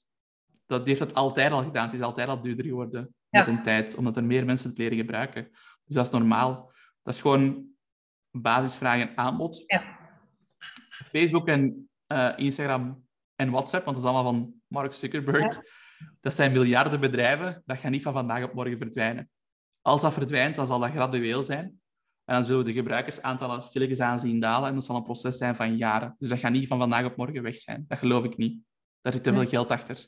[0.72, 1.86] dat heeft het altijd al gedaan.
[1.86, 4.98] Het is altijd al duurder geworden met een tijd, omdat er meer mensen het leren
[4.98, 5.48] gebruiken.
[5.86, 6.72] Dus dat is normaal.
[7.04, 7.66] Dat is gewoon
[8.32, 9.64] basisvraag en aanbod.
[9.68, 10.00] Ja.
[10.90, 15.60] Facebook en eh, Instagram en WhatsApp, want dat is allemaal van Mark Zuckerberg.
[16.22, 17.62] Dat zijn miljarden bedrijven.
[17.66, 19.30] Dat gaat niet van vandaag op morgen verdwijnen.
[19.82, 21.82] Als dat verdwijnt, dan zal dat gradueel zijn.
[22.26, 24.70] En dan zullen we de gebruikersaantallen stilletjes aan zien dalen.
[24.70, 26.16] En dat zal een proces zijn van jaren.
[26.18, 27.86] Dus dat gaat niet van vandaag op morgen weg zijn.
[27.88, 28.62] Dat geloof ik niet.
[29.02, 30.08] Daar zit te veel geld achter.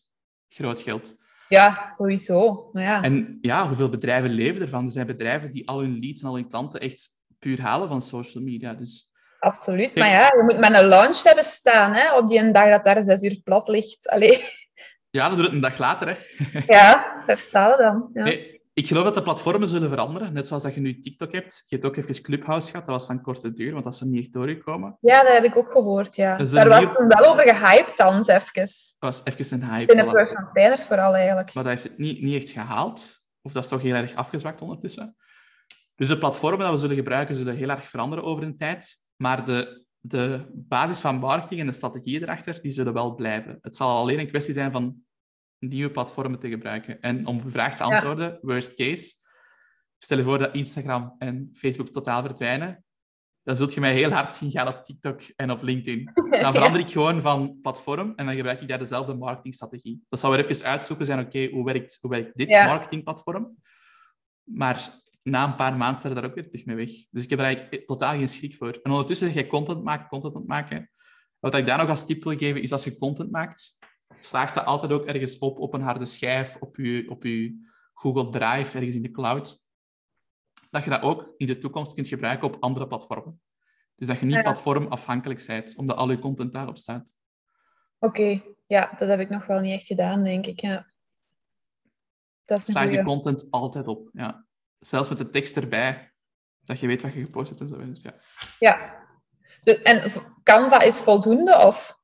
[0.54, 1.16] Groot geld.
[1.50, 2.70] Ja, sowieso.
[2.72, 3.04] Maar ja.
[3.04, 4.86] En ja, hoeveel bedrijven leven ervan?
[4.86, 8.02] Er zijn bedrijven die al hun leads en al hun klanten echt puur halen van
[8.02, 8.74] social media.
[8.74, 9.96] Dus Absoluut.
[9.96, 12.86] Maar ja, je moet met een launch hebben staan hè, op die een dag dat
[12.86, 14.10] daar zes uur plat ligt.
[14.10, 14.44] Allee.
[15.10, 16.08] Ja, dan doe het een dag later.
[16.08, 16.60] Hè.
[16.68, 18.10] Ja, daar staan we dan.
[18.14, 18.24] Ja.
[18.24, 20.34] Nee, ik geloof dat de platformen zullen veranderen.
[20.34, 21.64] Net zoals dat je nu TikTok hebt.
[21.68, 22.86] Je hebt ook even Clubhouse gehad.
[22.86, 24.98] Dat was van korte duur, want dat is er niet echt doorgekomen.
[25.02, 26.38] Ja, dat heb ik ook gehoord, ja.
[26.38, 28.52] Dus daar dan was toen wel over gehyped dan, even.
[28.54, 29.86] Dat was even een hype.
[29.86, 30.18] Binnen voilà.
[30.18, 31.54] personal trainers vooral, eigenlijk.
[31.54, 33.22] Maar dat heeft het niet, niet echt gehaald.
[33.42, 35.16] Of dat is toch heel erg afgezwakt ondertussen.
[35.96, 38.96] Dus de platformen dat we zullen gebruiken, zullen heel erg veranderen over de tijd.
[39.16, 43.58] Maar de, de basis van marketing en de strategieën erachter, die zullen wel blijven.
[43.62, 45.04] Het zal alleen een kwestie zijn van
[45.68, 47.02] nieuwe platformen te gebruiken.
[47.02, 47.90] En om uw vraag te Ja.
[47.90, 49.14] antwoorden, worst case,
[49.98, 52.84] stel je voor dat Instagram en Facebook totaal verdwijnen,
[53.44, 56.12] dan zult je mij heel hard zien gaan op TikTok en op LinkedIn.
[56.42, 60.02] Dan verander ik gewoon van platform en dan gebruik ik daar dezelfde marketingstrategie.
[60.10, 62.66] Dat zal weer even uitzoeken zijn, oké, hoe, werkt, hoe werkt dit Ja.
[62.66, 63.56] marketingplatform?
[64.44, 64.90] Maar
[65.24, 66.90] na een paar maanden er daar ook weer terug mee weg.
[67.12, 68.80] Dus ik heb er eigenlijk totaal geen schrik voor.
[68.84, 70.90] En ondertussen zeg je content maken, content maken.
[71.40, 73.78] Wat ik daar nog als tip wil geven, is als je content maakt,
[74.20, 78.30] slaagt dat altijd ook ergens op, op een harde schijf, op je, op je Google
[78.30, 79.62] Drive, ergens in de cloud.
[80.70, 83.42] Dat je dat ook in de toekomst kunt gebruiken op andere platformen.
[83.96, 87.18] Dus dat je niet platformafhankelijk bent, omdat al je content daarop staat.
[88.00, 90.60] Oké, ja, dat heb ik nog wel niet echt gedaan, denk ik.
[90.60, 90.92] Ja.
[92.46, 94.10] Dat is Slaag je content altijd op.
[94.14, 94.46] Ja.
[94.80, 96.14] Zelfs met de tekst erbij,
[96.60, 97.86] dat je weet wat je gepost hebt en zo.
[97.86, 98.16] Dus ja.
[98.60, 99.02] Ja.
[99.84, 100.12] En
[100.44, 102.03] Canva is voldoende of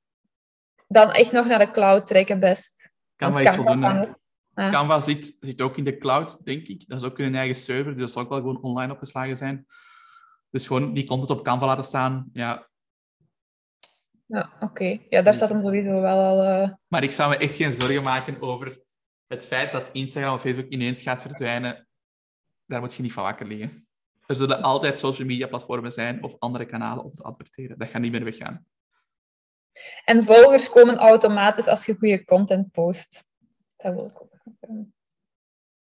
[0.89, 2.91] dan echt nog naar de cloud trekken best?
[3.15, 4.17] Canva is voldoende.
[4.53, 4.69] Ja.
[4.69, 6.87] Canva zit, zit ook in de cloud, denk ik.
[6.87, 9.67] Dat is ook hun eigen server, dus dat zal ook wel gewoon online opgeslagen zijn.
[10.49, 12.29] Dus gewoon die content op Canva laten staan.
[12.33, 12.67] Ja.
[14.25, 14.99] Ja, oké.
[15.09, 16.43] Ja, daar staat hem sowieso wel al...
[16.43, 18.81] eh, Maar ik zou me echt geen zorgen maken over
[19.27, 21.87] het feit dat Instagram of Facebook ineens gaat verdwijnen.
[22.65, 23.87] Daar moet je niet van wakker liggen.
[24.25, 27.77] Er zullen altijd social media platformen zijn of andere kanalen om te adverteren.
[27.79, 28.65] Dat gaat niet meer weggaan.
[30.05, 33.27] En volgers komen automatisch als je goede content post.
[33.77, 34.27] Dat wil ik ook.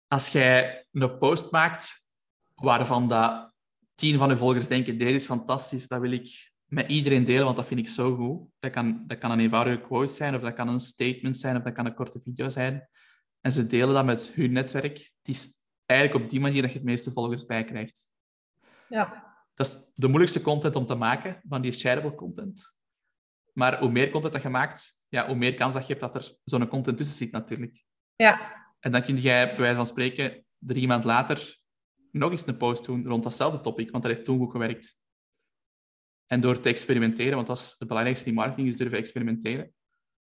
[0.07, 2.09] Als jij een post maakt
[2.55, 3.53] waarvan dat
[3.95, 7.55] tien van je volgers denken, deze is fantastisch, dat wil ik met iedereen delen, want
[7.55, 8.49] dat vind ik zo goed.
[8.59, 11.63] Dat kan, dat kan een eenvoudige quote zijn, of dat kan een statement zijn, of
[11.63, 12.89] dat kan een korte video zijn.
[13.41, 14.97] En ze delen dat met hun netwerk.
[14.97, 18.11] Het is eigenlijk op die manier dat je het meeste volgers bij krijgt.
[18.89, 22.72] Ja, Dat is de moeilijkste content om te maken, van die shareable content.
[23.53, 26.15] Maar hoe meer content dat je maakt, ja, hoe meer kans dat je hebt dat
[26.15, 27.83] er zo'n content tussen zit natuurlijk.
[28.15, 31.61] ja, En dan kun jij bij wijze van spreken drie maanden later
[32.11, 34.97] nog eens een post doen rond datzelfde topic, want dat heeft toen goed gewerkt.
[36.25, 39.73] En door te experimenteren, want dat is het belangrijkste in marketing, is durven experimenteren,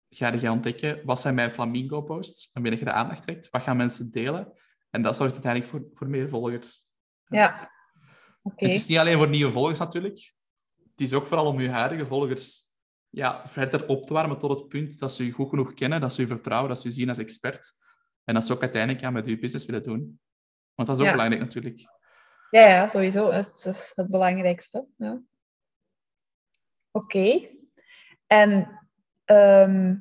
[0.09, 4.11] ga je ontdekken, wat zijn mijn flamingo-posts, waarmee je de aandacht trekt, wat gaan mensen
[4.11, 4.53] delen,
[4.89, 6.85] en dat zorgt uiteindelijk voor, voor meer volgers.
[7.27, 7.73] ja.
[8.41, 8.65] Oké.
[8.65, 10.33] Het is niet alleen voor nieuwe volgers natuurlijk,
[10.91, 12.64] het is ook vooral om je huidige volgers
[13.15, 16.13] ja, verder op te warmen tot het punt dat ze je goed genoeg kennen, dat
[16.13, 17.73] ze je vertrouwen, dat ze je zien als expert.
[18.23, 20.19] En dat ze ook uiteindelijk ja, met je business willen doen.
[20.73, 21.11] Want dat is ook Ja.
[21.11, 21.79] belangrijk natuurlijk.
[22.49, 23.31] Ja, ja, sowieso.
[23.31, 24.85] Dat is, het belangrijkste.
[24.97, 25.21] Ja.
[26.91, 27.47] Oké.
[28.27, 28.79] En
[29.25, 29.95] ehm,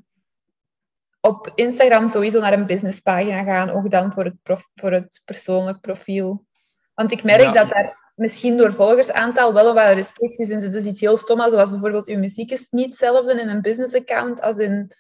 [1.21, 5.81] op Instagram sowieso naar een businesspagina gaan, ook dan voor het, prof- voor het persoonlijk
[5.81, 6.47] profiel.
[6.95, 7.53] Want ik merk Ja.
[7.53, 10.73] dat daar misschien door volgersaantal wel wat restricties zitten.
[10.73, 14.57] Dus iets heel stom, zoals bijvoorbeeld uw muziek is niet hetzelfde in een business-account als
[14.57, 14.93] in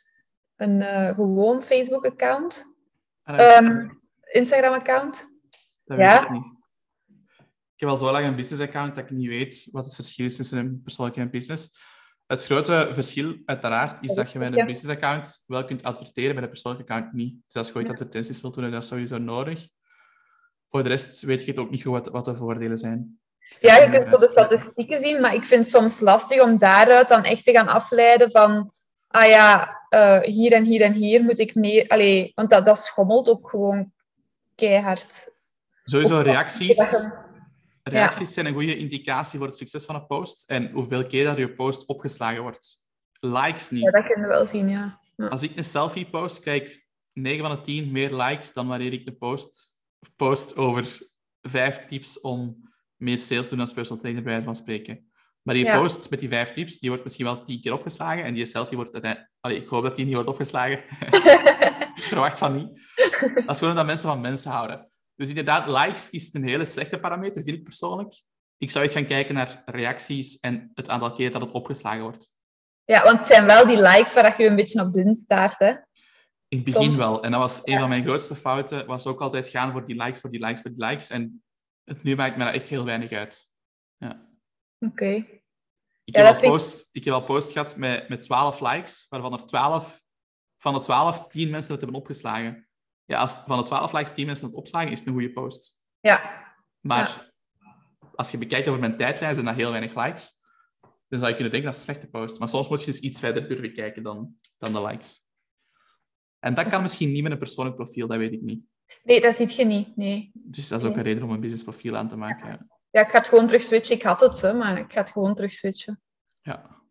[0.56, 2.74] een eh, gewoon Facebook-account.
[3.22, 3.92] Ah, dat weet ik Ehm, niet.
[4.22, 5.28] Instagram-account.
[5.84, 6.22] Dat ja.
[6.22, 6.52] ik niet.
[7.74, 10.36] Ik heb al zo lang een business-account dat ik niet weet wat het verschil is
[10.36, 11.92] tussen een persoonlijke en een business.
[12.26, 16.50] Het grote verschil, uiteraard, is dat je met een business-account wel kunt adverteren, met een
[16.50, 17.36] persoonlijke account niet.
[17.46, 19.68] Dus als je ooit advertenties wilt doen, is dat sowieso nodig.
[20.74, 23.18] Voor de rest weet ik het ook niet goed wat, wat de voordelen zijn.
[23.60, 27.08] Ja, je kunt zo de statistieken zien, maar ik vind het soms lastig om daaruit
[27.08, 28.72] dan echt te gaan afleiden van,
[29.06, 31.88] ah ja, eh, hier en hier en hier moet ik meer...
[31.88, 33.92] Allee, want dat, dat schommelt ook gewoon
[34.54, 35.28] keihard.
[35.84, 37.06] Sowieso reacties.
[37.82, 41.36] Reacties zijn een goede indicatie voor het succes van een post en hoeveel keer dat
[41.36, 42.86] je post opgeslagen wordt.
[43.20, 43.82] Likes niet.
[43.82, 45.00] Ja, dat kunnen we wel zien, ja.
[45.16, 45.26] ja.
[45.26, 48.92] Als ik een selfie post, krijg ik 9 van de 10 meer likes dan wanneer
[48.92, 49.73] ik de post
[50.16, 50.98] post over
[51.40, 55.12] vijf tips om meer sales te doen als personal trainer, bij wijze van spreken.
[55.42, 55.80] Maar die Ja.
[55.80, 58.76] post met die vijf tips, die wordt misschien wel tien keer opgeslagen en die selfie
[58.76, 59.32] wordt uiteindelijk...
[59.40, 60.78] Allee, ik hoop dat die niet wordt opgeslagen.
[62.00, 62.80] ik verwacht van niet.
[63.34, 64.90] Dat is gewoon omdat mensen van mensen houden.
[65.14, 68.22] Dus inderdaad, likes is een hele slechte parameter, vind ik persoonlijk.
[68.58, 72.32] Ik zou eens gaan kijken naar reacties en het aantal keer dat het opgeslagen wordt.
[72.84, 75.74] Ja, want het zijn wel die likes waar je een beetje op blind staart, hè?
[76.54, 77.22] In het begin wel.
[77.22, 78.86] En dat was een van mijn grootste fouten.
[78.86, 81.10] Was ook altijd gaan voor die likes, voor die likes, voor die likes.
[81.10, 81.44] En
[81.84, 83.52] het, nu maakt me dat echt heel weinig uit.
[83.96, 84.28] Ja.
[84.78, 85.26] Oké.
[86.04, 89.46] Ik, heb al post, ik heb al post gehad met, met 12 likes, waarvan er
[89.46, 90.02] 12,
[90.58, 92.68] van de 12, 10 mensen het hebben opgeslagen.
[93.04, 95.84] Ja, als van de 12 likes 10 mensen het opslagen, is het een goede post.
[96.00, 96.44] Ja.
[96.80, 97.32] Maar
[98.14, 100.32] als je bekijkt over mijn tijdlijn, zijn dat heel weinig likes.
[101.08, 102.38] Dan zou je kunnen denken dat is een slechte post.
[102.38, 105.23] Maar soms moet je dus iets verder durven kijken dan, dan de likes.
[106.44, 108.64] En dat kan misschien niet met een persoonlijk profiel, dat weet ik niet.
[109.02, 109.96] Nee, dat ziet je niet.
[109.96, 110.30] Nee.
[110.34, 112.48] Dus dat is ook een reden om een businessprofiel aan te maken.
[112.48, 112.66] Ja.
[112.90, 113.96] ja, ik ga het gewoon terug switchen.
[113.96, 116.02] Ik had het, hè, maar ik ga het gewoon terug switchen.
[116.40, 116.82] Ja.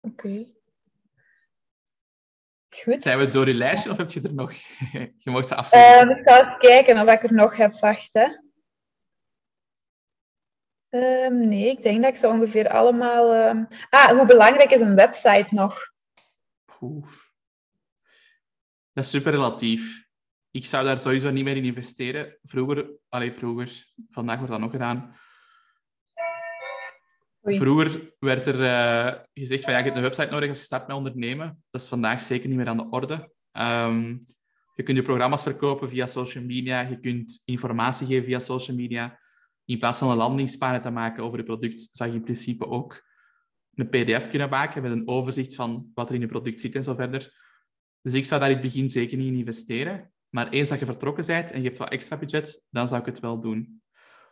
[0.00, 0.46] Oké.
[2.68, 3.02] Goed.
[3.02, 4.52] Zijn we door je lijstje of heb je er nog?
[5.24, 6.10] je mocht ze afvragen.
[6.10, 7.78] Uh, ik ga eens kijken of ik er nog heb.
[7.78, 8.26] Wacht, hè.
[11.26, 13.48] Um, nee, ik denk dat ik ze ongeveer allemaal...
[13.48, 13.68] Um...
[13.90, 15.92] Ah, hoe belangrijk is een website nog?
[16.80, 17.27] Oef.
[18.98, 20.06] Dat is super relatief.
[20.50, 22.38] Ik zou daar sowieso niet meer in investeren.
[22.42, 25.16] Vroeger, alleen vroeger, vandaag wordt dat nog gedaan.
[27.42, 30.86] Vroeger werd er uh, gezegd van ja, je hebt een website nodig als je start
[30.86, 31.62] met ondernemen.
[31.70, 33.32] Dat is vandaag zeker niet meer aan de orde.
[33.52, 34.18] Um,
[34.74, 36.80] je kunt je programma's verkopen via social media.
[36.80, 39.20] Je kunt informatie geven via social media.
[39.64, 43.02] In plaats van een landingspagina te maken over je product, zou je in principe ook
[43.74, 46.82] een pdf kunnen maken met een overzicht van wat er in je product zit en
[46.82, 47.46] zo verder.
[48.02, 50.12] Dus ik zou daar in het begin zeker niet in investeren.
[50.28, 53.06] Maar eens dat je vertrokken bent en je hebt wat extra budget, dan zou ik
[53.06, 53.82] het wel doen.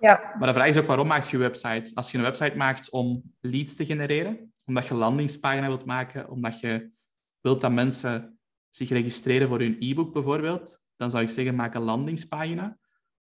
[0.00, 0.34] Ja.
[0.38, 1.90] Maar de vraag is ook, waarom maak je je website?
[1.94, 6.30] Als je een website maakt om leads te genereren, omdat je een landingspagina wilt maken,
[6.30, 6.90] omdat je
[7.40, 8.38] wilt dat mensen
[8.70, 12.78] zich registreren voor hun e-book bijvoorbeeld, dan zou ik zeggen, maak een landingspagina.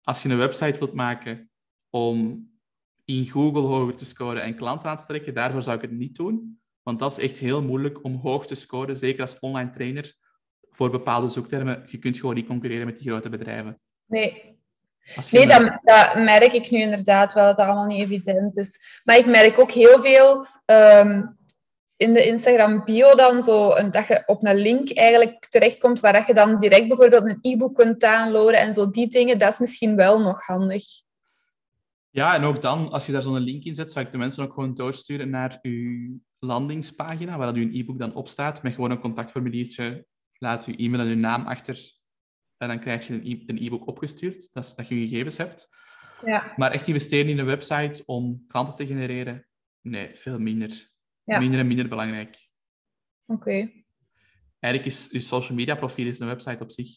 [0.02, 1.50] Als je een website wilt maken
[1.90, 2.48] om
[3.06, 6.16] in Google hoger te scoren en klanten aan te trekken, daarvoor zou ik het niet
[6.16, 6.59] doen.
[6.90, 10.14] Want dat is echt heel moeilijk om hoog te scoren, zeker als online trainer,
[10.72, 11.84] voor bepaalde zoektermen.
[11.88, 13.80] Je kunt gewoon niet concurreren met die grote bedrijven.
[14.06, 14.58] Nee.
[15.32, 19.02] Nee, dat, dat, merk ik nu inderdaad wel, dat dat allemaal niet evident is.
[19.04, 21.38] Maar ik merk ook heel veel um,
[21.96, 26.34] in de Instagram bio dan zo, dat je op een link eigenlijk terechtkomt waar je
[26.34, 30.20] dan direct bijvoorbeeld een e-book kunt downloaden en zo die dingen, dat is misschien wel
[30.20, 30.84] nog handig.
[32.10, 34.44] Ja, en ook dan, als je daar zo'n link in zet, zou ik de mensen
[34.44, 38.92] ook gewoon doorsturen naar je landingspagina, waar dat je e-book dan op staat, met gewoon
[38.92, 40.06] een contactformuliertje.
[40.38, 41.92] Laat je e-mail en je naam achter.
[42.58, 43.14] En dan krijg je
[43.46, 45.70] een e-book opgestuurd, dat, is, dat je gegevens hebt.
[46.26, 46.54] Ja.
[46.56, 49.48] Maar echt investeren in een website om klanten te genereren,
[49.82, 50.92] nee, veel minder.
[51.24, 52.50] Minder en minder belangrijk.
[53.26, 53.72] Oké.
[54.60, 56.90] Eigenlijk is je social media profiel is een website op zich.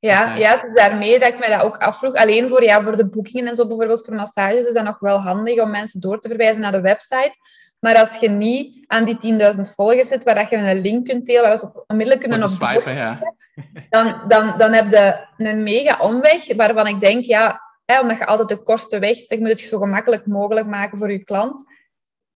[0.00, 2.14] Ja, ja, het is daarmee dat ik mij dat ook afvroeg.
[2.14, 5.18] Alleen voor, ja, voor de boekingen en zo, bijvoorbeeld voor massages, is dat nog wel
[5.18, 7.34] handig om mensen door te verwijzen naar de website.
[7.80, 11.26] Maar als je niet aan die 10.000 volgers zit, waar dat je een link kunt
[11.26, 13.34] delen, waar ze onmiddellijk kunnen op swipen, ja.
[13.90, 18.26] dan, dan, dan heb je een mega omweg, waarvan ik denk, ja, hè, omdat je
[18.26, 21.64] altijd de kosten wegsteekt, je moet het zo gemakkelijk mogelijk maken voor je klant.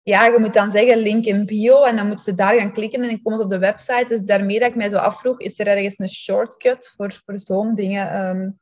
[0.04, 3.02] Ja, je moet dan zeggen link in bio en dan moeten ze daar gaan klikken
[3.02, 4.04] en dan komen ze op de website.
[4.08, 7.74] Dus daarmee dat ik mij zo afvroeg, is er ergens een shortcut voor, voor zo'n
[7.74, 8.28] dingen?
[8.28, 8.60] Um...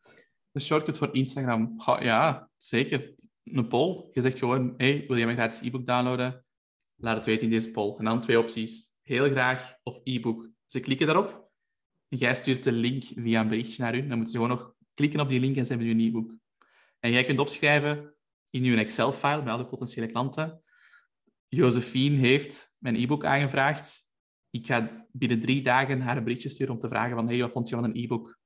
[0.52, 1.74] Een shortcut voor Instagram?
[2.00, 3.14] Ja, zeker.
[3.44, 4.08] Een poll.
[4.12, 6.44] Je zegt gewoon, hey, wil je mijn gratis e-book downloaden?
[6.96, 7.94] Laat het weten in deze poll.
[7.98, 8.90] En dan twee opties.
[9.02, 10.48] Heel graag of e-book.
[10.66, 11.48] Ze klikken daarop.
[12.08, 14.08] En jij stuurt de link via een berichtje naar hun.
[14.08, 16.34] Dan moeten ze gewoon nog klikken op die link en ze hebben je e-book.
[16.98, 18.14] En jij kunt opschrijven
[18.50, 20.62] in je Excel-file met alle potentiële klanten.
[21.50, 24.08] Josephine heeft mijn e-book aangevraagd.
[24.50, 27.52] Ik ga binnen drie dagen haar een berichtje sturen om te vragen van hey, wat
[27.52, 28.38] vond je van een e-book?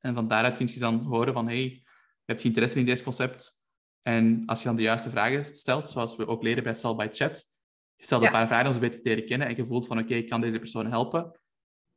[0.00, 1.82] En van daaruit kun je dan horen van hey, je
[2.24, 3.62] hebt interesse in deze concept.
[4.02, 7.08] En als je dan de juiste vragen stelt, zoals we ook leren bij Sell by
[7.10, 7.50] Chat,
[7.96, 9.98] je stelt een paar vragen om ze beter te leren kennen en je voelt van
[9.98, 11.40] oké, ik kan deze persoon helpen.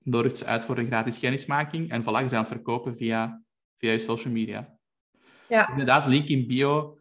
[0.04, 3.44] Nodigt ze uit voor een gratis kennismaking en voilà, je aan het verkopen via,
[3.78, 4.78] via je social media.
[5.50, 5.70] Ja.
[5.70, 7.00] Inderdaad, link in bio.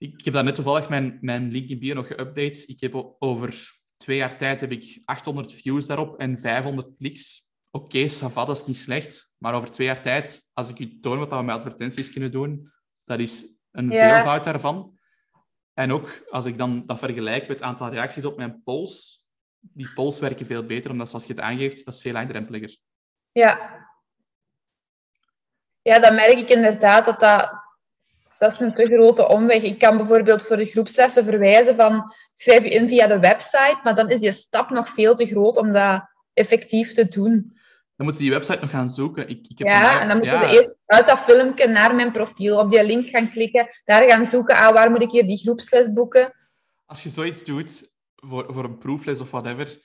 [0.00, 2.66] Ik heb daar net toevallig mijn, mijn link in bio nog geüpdate.
[2.66, 7.48] Ik heb over twee jaar tijd heb ik 800 views daarop en 500 kliks.
[7.70, 9.34] Oké, okay, dat is niet slecht.
[9.38, 12.72] Maar over twee jaar tijd, als ik u toon wat we met advertenties kunnen doen,
[13.04, 14.98] dat is een veelvoud daarvan.
[15.74, 19.24] En ook als ik dan dat vergelijk met het aantal reacties op mijn polls,
[19.58, 22.76] die polls werken veel beter, omdat zoals je het aangeeft, dat is veel laagdrempeliger.
[23.32, 23.78] Ja.
[25.82, 27.59] Ja, dan merk ik inderdaad dat dat,
[28.40, 29.62] dat is een te grote omweg.
[29.62, 33.94] Ik kan bijvoorbeeld voor de groepslessen verwijzen van schrijf je in via de website, maar
[33.94, 37.32] dan is die stap nog veel te groot om dat effectief te doen.
[37.96, 39.28] dan moeten ze die website nog gaan zoeken.
[39.28, 41.94] Ik, ik heb Ja, vandaag- en dan moeten ja, ze eerst uit dat filmpje naar
[41.94, 45.26] mijn profiel, op die link gaan klikken, daar gaan zoeken, ah, waar moet ik hier
[45.26, 46.34] die groepsles boeken?
[46.86, 49.76] Als je zoiets doet voor, voor een proefles of whatever,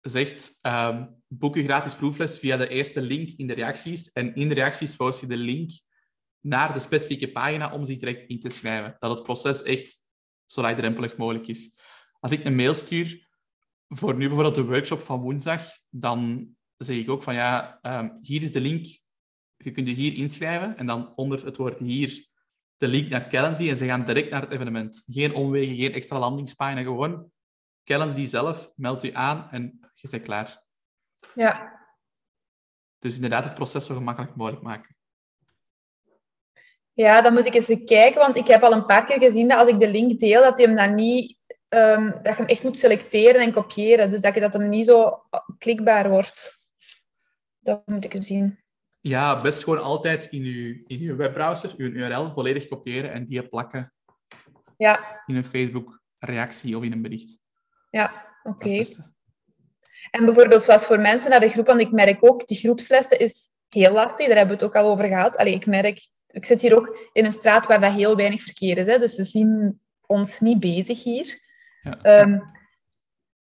[0.00, 4.12] zegt ehm, boek gratis proefles via de eerste link in de reacties.
[4.12, 5.70] En in de reacties post je de link
[6.44, 8.96] naar de specifieke pagina om zich direct in te schrijven.
[8.98, 10.06] Dat het proces echt
[10.46, 11.78] zo laagdrempelig mogelijk is.
[12.20, 13.28] Als ik een mail stuur
[13.88, 18.42] voor nu bijvoorbeeld de workshop van woensdag, dan zeg ik ook van ja, ehm, hier
[18.42, 18.86] is de link.
[19.56, 22.28] Je kunt je hier inschrijven en dan onder het woord hier
[22.76, 25.02] de link naar Calendly en ze gaan direct naar het evenement.
[25.06, 27.30] Geen omwegen, geen extra landingspagina, gewoon
[27.84, 30.64] Calendly zelf, meld u aan en je bent klaar.
[31.34, 31.82] Ja,
[32.98, 34.96] Dus inderdaad het proces zo gemakkelijk mogelijk maken.
[36.94, 39.58] Ja, dan moet ik eens kijken, want ik heb al een paar keer gezien dat
[39.58, 41.36] als ik de link deel, dat hij hem dan niet,
[41.68, 44.10] ehm, dat je hem echt moet selecteren en kopiëren.
[44.10, 45.22] Dus dat, je, dat hem niet zo
[45.58, 46.56] klikbaar wordt.
[47.58, 48.58] Dat moet ik eens zien.
[49.00, 53.48] Ja, best gewoon altijd in uw, in uw webbrowser, uw URL volledig kopiëren en die
[53.48, 53.92] plakken
[54.76, 57.38] Ja, in een Facebook-reactie of in een bericht.
[57.90, 58.84] ja, oké.
[60.10, 63.50] En bijvoorbeeld, zoals voor mensen naar de groep, want ik merk ook, die groepslessen is
[63.68, 65.36] heel lastig, daar hebben we het ook al over gehad.
[65.36, 68.78] Allee, ik merk, ik zit hier ook in een straat waar dat heel weinig verkeer
[68.78, 71.40] is, hè, dus ze zien ons niet bezig hier.
[71.82, 71.98] Ja.
[72.02, 72.38] Ehm,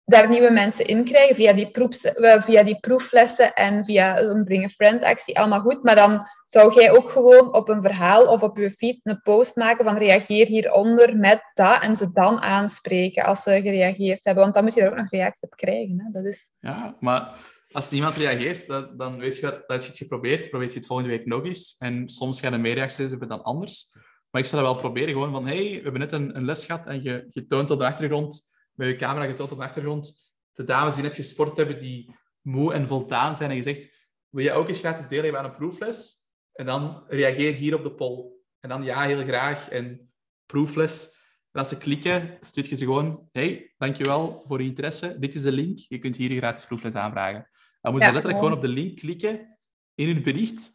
[0.04, 4.64] daar nieuwe mensen in krijgen via die, eh, via die proeflessen en via een Bring
[4.64, 5.82] a Friend actie, allemaal goed.
[5.82, 9.56] Maar dan zou jij ook gewoon op een verhaal of op je feed een post
[9.56, 14.42] maken van reageer hieronder met dat en ze dan aanspreken als ze gereageerd hebben.
[14.42, 16.00] Want dan moet je er ook nog reactie op krijgen.
[16.00, 16.10] Hè?
[16.12, 16.50] Dat is...
[16.60, 17.38] Ja, maar
[17.74, 18.66] als niemand reageert,
[18.98, 20.50] dan, weet je dat, je het geprobeerd.
[20.50, 21.76] Probeer je het volgende week nog eens.
[21.78, 23.96] En soms gaan er meer reacties hebben dan anders.
[24.30, 25.12] Maar ik zal dat wel proberen.
[25.12, 27.78] Gewoon van, hey, we hebben net een, een les gehad en je, je toont op
[27.78, 31.80] de achtergrond, met je camera getoond op de achtergrond, de dames die net gesport hebben,
[31.80, 33.50] die moe en voldaan zijn.
[33.50, 36.16] En je zegt, wil je ook eens gratis deelnemen aan een proefles?
[36.52, 38.32] En dan reageer hier op de poll.
[38.60, 39.68] En dan ja, heel graag.
[39.68, 40.12] En
[40.46, 41.12] proefles.
[41.52, 45.16] En als ze klikken, stuurt je ze gewoon, hey, dankjewel voor je interesse.
[45.18, 45.78] Dit is de link.
[45.78, 47.48] Je kunt hier je gratis proefles aanvragen.
[47.84, 48.56] Dan moeten ze letterlijk gewoon.
[48.56, 49.58] op de link klikken
[49.94, 50.70] in hun bericht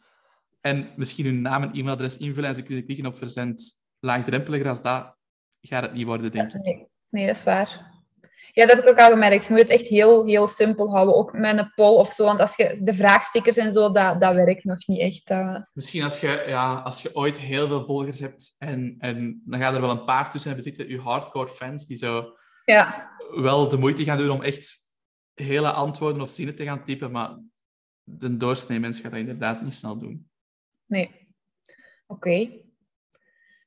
[0.60, 3.82] en misschien hun naam en e-mailadres invullen en ze kunnen klikken op verzend.
[4.00, 5.16] Laagdrempeliger als dat
[5.60, 6.62] gaat het niet worden, denk ik.
[6.62, 7.88] Nee, nee, dat is waar.
[8.52, 9.44] Ja, dat heb ik ook al gemerkt.
[9.44, 11.14] Je moet het echt heel, heel simpel houden.
[11.14, 12.24] Ook met een poll of zo.
[12.24, 15.30] Want als je de vraagstickers en zo, dat, dat werkt nog niet echt.
[15.30, 15.56] eh.
[15.72, 19.74] Misschien als je, ja, als je ooit heel veel volgers hebt en, en dan gaan
[19.74, 23.78] er wel een paar tussen hebben zitten, je hardcore fans, die zo Ja, wel de
[23.78, 24.89] moeite gaan doen om echt
[25.42, 27.38] hele antwoorden of zinnen te gaan typen, maar
[28.02, 30.30] de doorsnee mens gaat dat inderdaad niet snel doen.
[30.86, 31.18] nee.
[32.06, 32.50] Oké.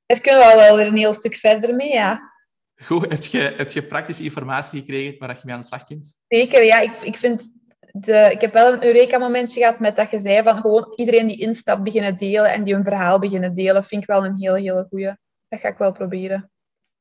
[0.06, 2.32] Daar kunnen we wel weer een heel stuk verder mee, ja.
[2.76, 6.18] Goed, heb je, heb je praktische informatie gekregen waar je mee aan de slag kunt?
[6.28, 6.80] Zeker, ja.
[6.80, 7.52] Ik, ik vind...
[7.92, 11.40] De, ik heb wel een Eureka-momentje gehad met dat je zei van gewoon iedereen die
[11.40, 14.86] instapt beginnen delen en die een verhaal beginnen delen, vind ik wel een heel, hele
[14.90, 15.16] goeie.
[15.48, 16.52] Dat ga ik wel proberen.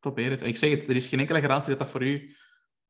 [0.01, 0.43] Probeer het.
[0.43, 2.37] Ik zeg het, er is geen enkele garantie dat dat voor u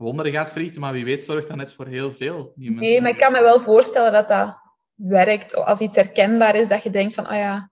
[0.02, 2.92] wonderen gaat verrichten, maar wie weet zorgt dat net voor heel veel nieuwe mensen.
[2.92, 4.58] Nee, maar ik kan me wel voorstellen dat dat
[4.94, 5.54] werkt.
[5.54, 7.70] Als iets herkenbaar is, dat je denkt van, oh ja,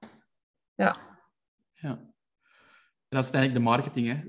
[0.74, 0.97] ja,
[1.74, 1.91] Ja.
[1.91, 4.07] En dat is uiteindelijk de marketing.
[4.07, 4.22] Hè.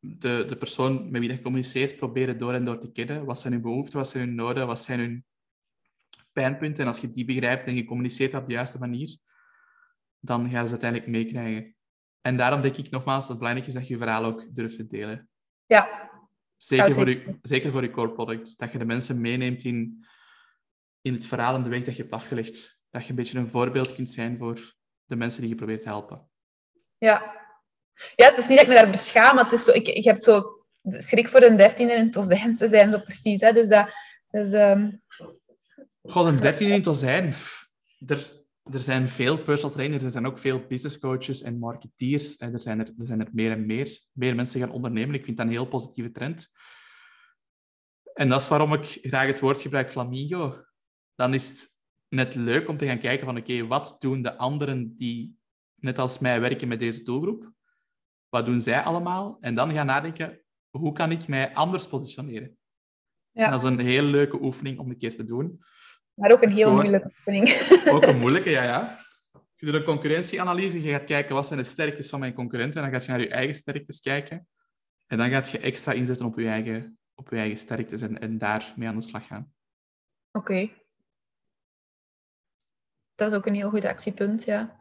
[0.00, 3.24] De, de persoon met wie je communiceert, proberen door en door te kennen.
[3.24, 5.24] Wat zijn hun behoeften, wat zijn hun noden, wat zijn hun
[6.32, 6.82] pijnpunten.
[6.82, 9.18] En als je die begrijpt en je communiceert op de juiste manier,
[10.20, 11.74] dan gaan ze uiteindelijk meekrijgen.
[12.20, 14.76] En daarom denk ik nogmaals dat het belangrijk is dat je je verhaal ook durft
[14.76, 15.28] te delen.
[15.66, 16.10] ja,
[16.58, 18.58] Zeker voor, je, zeker voor je core product.
[18.58, 20.06] Dat je de mensen meeneemt in,
[21.00, 22.80] in het verhaal en de weg dat je hebt afgelegd.
[22.90, 25.88] Dat je een beetje een voorbeeld kunt zijn voor de mensen die je probeert te
[25.88, 26.28] helpen.
[26.98, 27.36] ja.
[28.16, 30.04] Ja, het is niet dat ik me daar beschaam, maar het is zo, ik, ik
[30.04, 33.40] heb zo schrik voor een dertiende en tot te zijn, zo precies.
[33.40, 33.52] Hè.
[33.52, 33.90] Dus dat,
[34.30, 34.90] dus, ehm,
[36.02, 37.30] God, een dertiende in.
[37.30, 37.68] Pff,
[38.06, 38.32] Er,
[38.72, 42.36] er zijn veel personal trainers, er zijn ook veel business coaches en marketeers.
[42.36, 44.00] En er, zijn er, er zijn er meer en meer.
[44.12, 45.14] Meer mensen gaan ondernemen.
[45.14, 46.52] Ik vind dat een heel positieve trend.
[48.14, 50.64] En dat is waarom ik graag het woord gebruik flamingo.
[51.14, 51.68] Dan is het
[52.08, 55.38] net leuk om te gaan kijken van oké, wat doen de anderen die
[55.74, 57.52] net als mij werken met deze doelgroep?
[58.28, 59.36] Wat doen zij allemaal?
[59.40, 60.40] En dan gaan nadenken,
[60.70, 62.58] hoe kan ik mij anders positioneren?
[63.32, 63.50] ja.
[63.50, 65.60] Dat is een heel leuke oefening om een keer te doen.
[66.18, 67.48] Maar ook een heel moeilijke oefening.
[67.94, 68.98] Ook een moeilijke, ja, ja.
[69.56, 72.90] Je doet een concurrentieanalyse, je gaat kijken wat zijn de sterktes van mijn concurrenten, en
[72.90, 74.48] dan ga je naar je eigen sterktes kijken.
[75.06, 78.38] En dan gaat je extra inzetten op je eigen, op je eigen sterktes en, en
[78.38, 79.52] daar mee aan de slag gaan.
[80.32, 80.70] Oké.
[83.14, 84.80] Dat is ook een heel goed actiepunt, ja.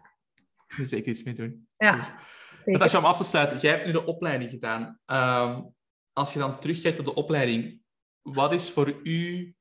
[0.67, 1.67] Er zeker iets mee doen.
[1.77, 2.19] Ja,
[2.57, 2.71] zeker.
[2.71, 4.99] Natasja, om af te sluiten, jij hebt nu de opleiding gedaan.
[5.05, 5.61] Ehm,
[6.13, 7.81] als je dan terugkijkt op de opleiding,
[8.21, 9.55] wat is voor u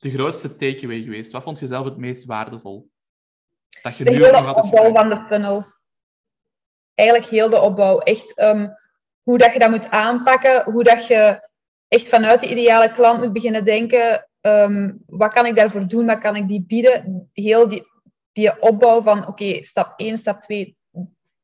[0.00, 1.32] de grootste takeaway geweest?
[1.32, 2.90] Wat vond je zelf het meest waardevol?
[3.82, 4.98] Dat je de nu ook hele nog opbouw gebruikt?
[4.98, 5.64] van de funnel.
[6.94, 7.98] Eigenlijk heel de opbouw.
[7.98, 8.68] Echt ehm,
[9.22, 11.48] hoe dat je dat moet aanpakken, hoe dat je
[11.88, 14.28] echt vanuit de ideale klant moet beginnen denken.
[14.40, 16.06] ehm, wat kan ik daarvoor doen?
[16.06, 17.30] Wat kan ik die bieden?
[17.32, 17.86] Heel die,
[18.32, 20.76] die opbouw van, oké, stap 1, stap 2,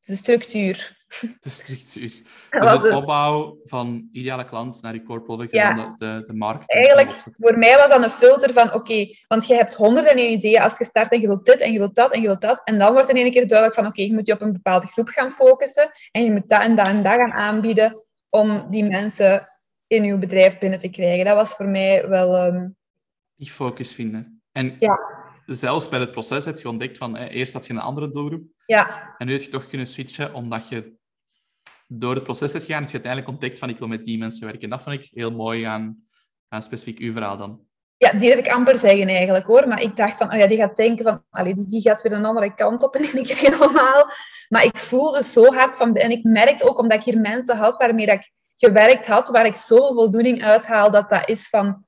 [0.00, 0.97] de structuur.
[1.40, 2.08] De structuur.
[2.50, 2.92] Dus het.
[2.92, 5.70] opbouw van ideale klant naar je core product Ja.
[5.70, 6.70] en dan de, de, de marketing.
[6.86, 10.32] Eigenlijk, voor mij was dat een filter van, oké, want je hebt honderden en één
[10.32, 12.40] ideeën als je start en je wilt dit en je wilt dat en je wilt
[12.40, 12.60] dat.
[12.64, 14.86] En dan wordt in één keer duidelijk van, oké, je moet je op een bepaalde
[14.86, 18.84] groep gaan focussen en je moet dat en dat en dat gaan aanbieden om die
[18.84, 19.48] mensen
[19.86, 21.24] in je bedrijf binnen te krijgen.
[21.24, 22.34] Dat was voor mij wel...
[22.36, 22.68] ehm,
[23.34, 24.42] Die focus vinden.
[24.52, 24.98] En Ja.
[25.46, 28.42] zelfs bij het proces heb je ontdekt van, eh, eerst had je een andere doelgroep
[28.66, 30.96] ja, en nu heb je toch kunnen switchen omdat je
[31.88, 34.44] door het proces hebt gegaan, heb je uiteindelijk ontdekt van ik wil met die mensen
[34.44, 34.62] werken.
[34.62, 36.08] En dat vond ik heel mooi aan,
[36.48, 37.60] aan specifiek uw verhaal dan.
[37.96, 39.68] ja, die heb ik amper zeggen eigenlijk hoor.
[39.68, 42.24] Maar ik dacht van, oh ja, die gaat denken van, allee, die, gaat weer een
[42.24, 44.10] andere kant op één keer helemaal.
[44.48, 47.76] Maar ik voelde zo hard van, en ik merkte ook omdat ik hier mensen had
[47.76, 51.84] waarmee dat ik gewerkt had, waar ik zoveel voldoening uithaal, dat dat is van,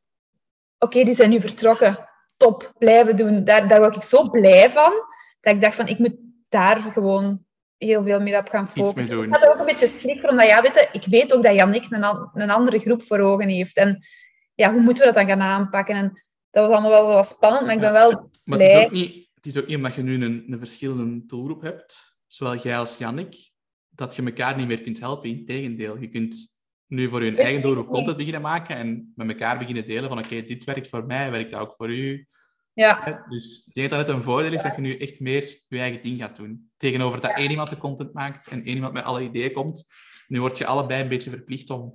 [0.79, 2.09] oké, die zijn nu vertrokken.
[2.37, 3.45] Top, blijven doen.
[3.45, 4.93] Daar, daar word ik zo blij van,
[5.41, 6.17] dat ik dacht van, ik moet
[6.49, 7.45] daar gewoon
[7.87, 9.23] heel veel meer op gaan focussen.
[9.23, 11.43] Ik had er ook een beetje schrik voor, omdat ja, weet je, ik weet ook
[11.43, 13.77] dat Jannik een, een andere groep voor ogen heeft.
[13.77, 14.07] En
[14.55, 15.95] ja, hoe moeten we dat dan gaan aanpakken?
[15.95, 18.91] En dat was allemaal wel wat spannend, maar ik ben wel Maar het is, ook
[18.91, 22.79] niet, het is ook niet omdat je nu een, een verschillende doelgroep hebt, zowel jij
[22.79, 23.51] als Jannik,
[23.89, 25.31] dat je elkaar niet meer kunt helpen.
[25.31, 29.87] Integendeel, je kunt nu voor je eigen doelgroep content beginnen maken en met elkaar beginnen
[29.87, 32.27] delen van oké, dit werkt voor mij, werkt dat ook voor u.
[32.73, 33.25] Ja?
[33.29, 36.03] Dus ik denk dat het een voordeel is dat je nu echt meer je eigen
[36.03, 36.71] ding gaat doen.
[36.77, 39.85] Tegenover dat één iemand de content maakt en één iemand met alle ideeën komt.
[40.29, 41.93] Nu word je allebei een beetje verplicht om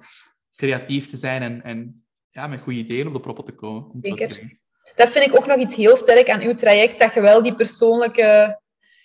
[0.56, 4.00] creatief te zijn en, en ja, met goede ideeën op de proppen te komen.
[4.02, 4.60] Zeker.
[4.96, 7.56] dat vind ik ook nog iets heel sterk aan uw traject, dat je wel die
[7.56, 8.60] persoonlijke...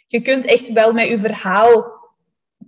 [0.07, 2.01] Je kunt echt wel met je verhaal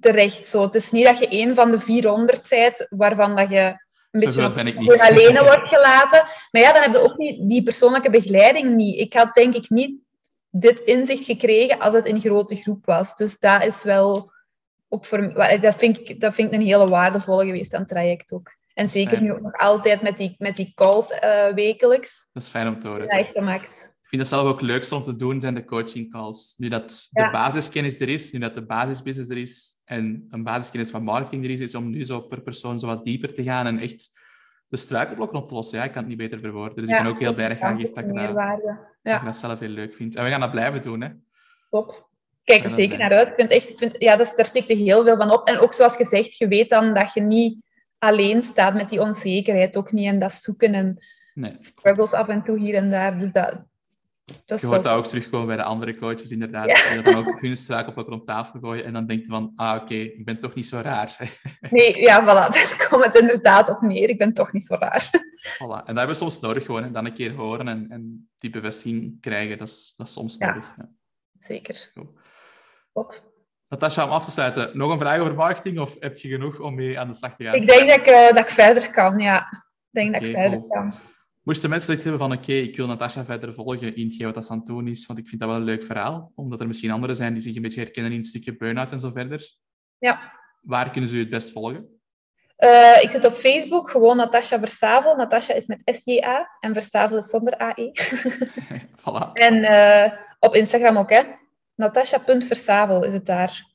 [0.01, 0.47] terecht.
[0.47, 0.63] Zo.
[0.63, 4.41] Het is niet dat je één van de 400 bent, waarvan dat je een Zo
[4.43, 5.01] beetje ben ik niet.
[5.01, 6.23] alleen wordt gelaten.
[6.51, 8.99] Maar ja, dan heb je ook niet die persoonlijke begeleiding niet.
[8.99, 10.01] Ik had denk ik niet
[10.51, 13.17] dit inzicht gekregen als het in grote groep was.
[13.17, 14.33] Dus dat is wel
[14.89, 17.89] ook voor mij- dat vind ik, dat vind ik een hele waardevolle geweest aan het
[17.89, 18.51] traject ook.
[18.75, 19.23] En zeker fijn.
[19.25, 22.29] nu ook nog altijd met die, met die calls eh, wekelijks.
[22.33, 23.07] Dat is fijn om te horen.
[23.07, 23.85] Ja, echt de max.
[24.03, 26.55] Ik vind dat zelf ook het leukste om te doen, zijn de coaching calls.
[26.57, 27.31] Nu dat de Ja.
[27.31, 31.51] basiskennis er is, nu dat de basisbusiness er is en een basiskennis van marketing er
[31.51, 34.21] is, is om nu zo per persoon zo wat dieper te gaan en echt
[34.69, 35.79] de struikelblokken op te lossen.
[35.79, 36.77] Ja, ik kan het niet beter verwoorden.
[36.77, 38.79] Dus ik ben ook heel blij dat je aangeeft dat je dat, Meerwaarde.
[39.03, 40.17] dat zelf heel leuk vindt.
[40.17, 41.01] En we gaan dat blijven doen.
[41.01, 41.09] Hè.
[41.71, 42.11] top.
[42.45, 43.29] Kijk er zeker naar uit.
[43.29, 45.49] Ik vind echt, ik vind, ja, dat daar steekt er heel veel van op.
[45.49, 47.59] En ook zoals gezegd, je weet dan dat je niet
[47.99, 49.77] alleen staat met die onzekerheid.
[49.77, 51.05] Ook niet in dat zoeken en
[51.35, 51.57] Nee.
[51.59, 53.19] struggles af en toe hier en daar.
[53.19, 53.65] Dus dat,
[54.47, 56.67] dat Je hoort dat ook terugkomen bij de andere coaches, inderdaad.
[56.67, 56.95] Ja.
[56.95, 59.95] Die dan ook hun struikelblokken op tafel gooien en dan denkt je van, ah oké,
[59.95, 61.17] ik ben toch niet zo raar.
[61.71, 62.53] Nee, ja, voilà.
[62.55, 64.09] Daar komt het inderdaad op neer.
[64.09, 65.11] Ik ben toch niet zo raar.
[65.55, 65.59] Voilà.
[65.59, 66.83] En dat hebben we soms nodig gewoon.
[66.83, 66.91] Hè.
[66.91, 70.47] Dan een keer horen en, en die bevestiging krijgen, dat is, dat is soms Ja.
[70.47, 70.75] nodig.
[70.77, 70.89] Ja.
[71.39, 71.91] Zeker.
[71.95, 72.11] Goed.
[72.93, 73.31] Top.
[73.69, 76.75] Natasja, om af te sluiten, nog een vraag over marketing of heb je genoeg om
[76.75, 77.55] mee aan de slag te gaan?
[77.55, 79.39] Ik denk dat ik, eh, dat ik verder kan, ja.
[79.41, 80.69] Ik denk dat ik verder cool.
[80.69, 80.93] kan.
[81.43, 84.51] Moesten mensen zoiets hebben van, oké, ik wil Natasja verder volgen in hetgeen wat dat
[84.51, 86.91] aan het doen is, want ik vind dat wel een leuk verhaal, omdat er misschien
[86.91, 89.55] anderen zijn die zich een beetje herkennen in het stukje burn-out en zo verder.
[89.99, 90.33] Ja.
[90.61, 92.01] Waar kunnen ze u het best volgen?
[92.57, 95.17] Eh, ik zit op Facebook, gewoon Natasha Versavel.
[95.17, 97.91] Natasha is met S-J-A en Versavel is zonder A-E.
[99.01, 99.33] voilà.
[99.33, 101.23] En eh, op Instagram ook, hè.
[101.75, 103.71] Natasha.versavel is het daar.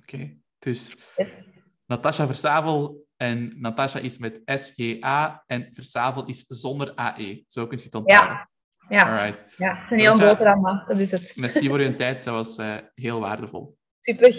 [0.00, 1.32] Oké, dus Yes.
[1.86, 7.42] Natasha Versavel en Natasha is met S-G-A en Versavel is zonder A-E.
[7.46, 8.48] Zo kun je het onthouden.
[8.88, 9.54] Ja, Alright.
[9.56, 9.86] ja.
[9.90, 11.32] een heel boterham, maar dat is het.
[11.36, 13.76] Merci voor uw tijd, dat was eh, heel waardevol.
[14.00, 14.32] Super,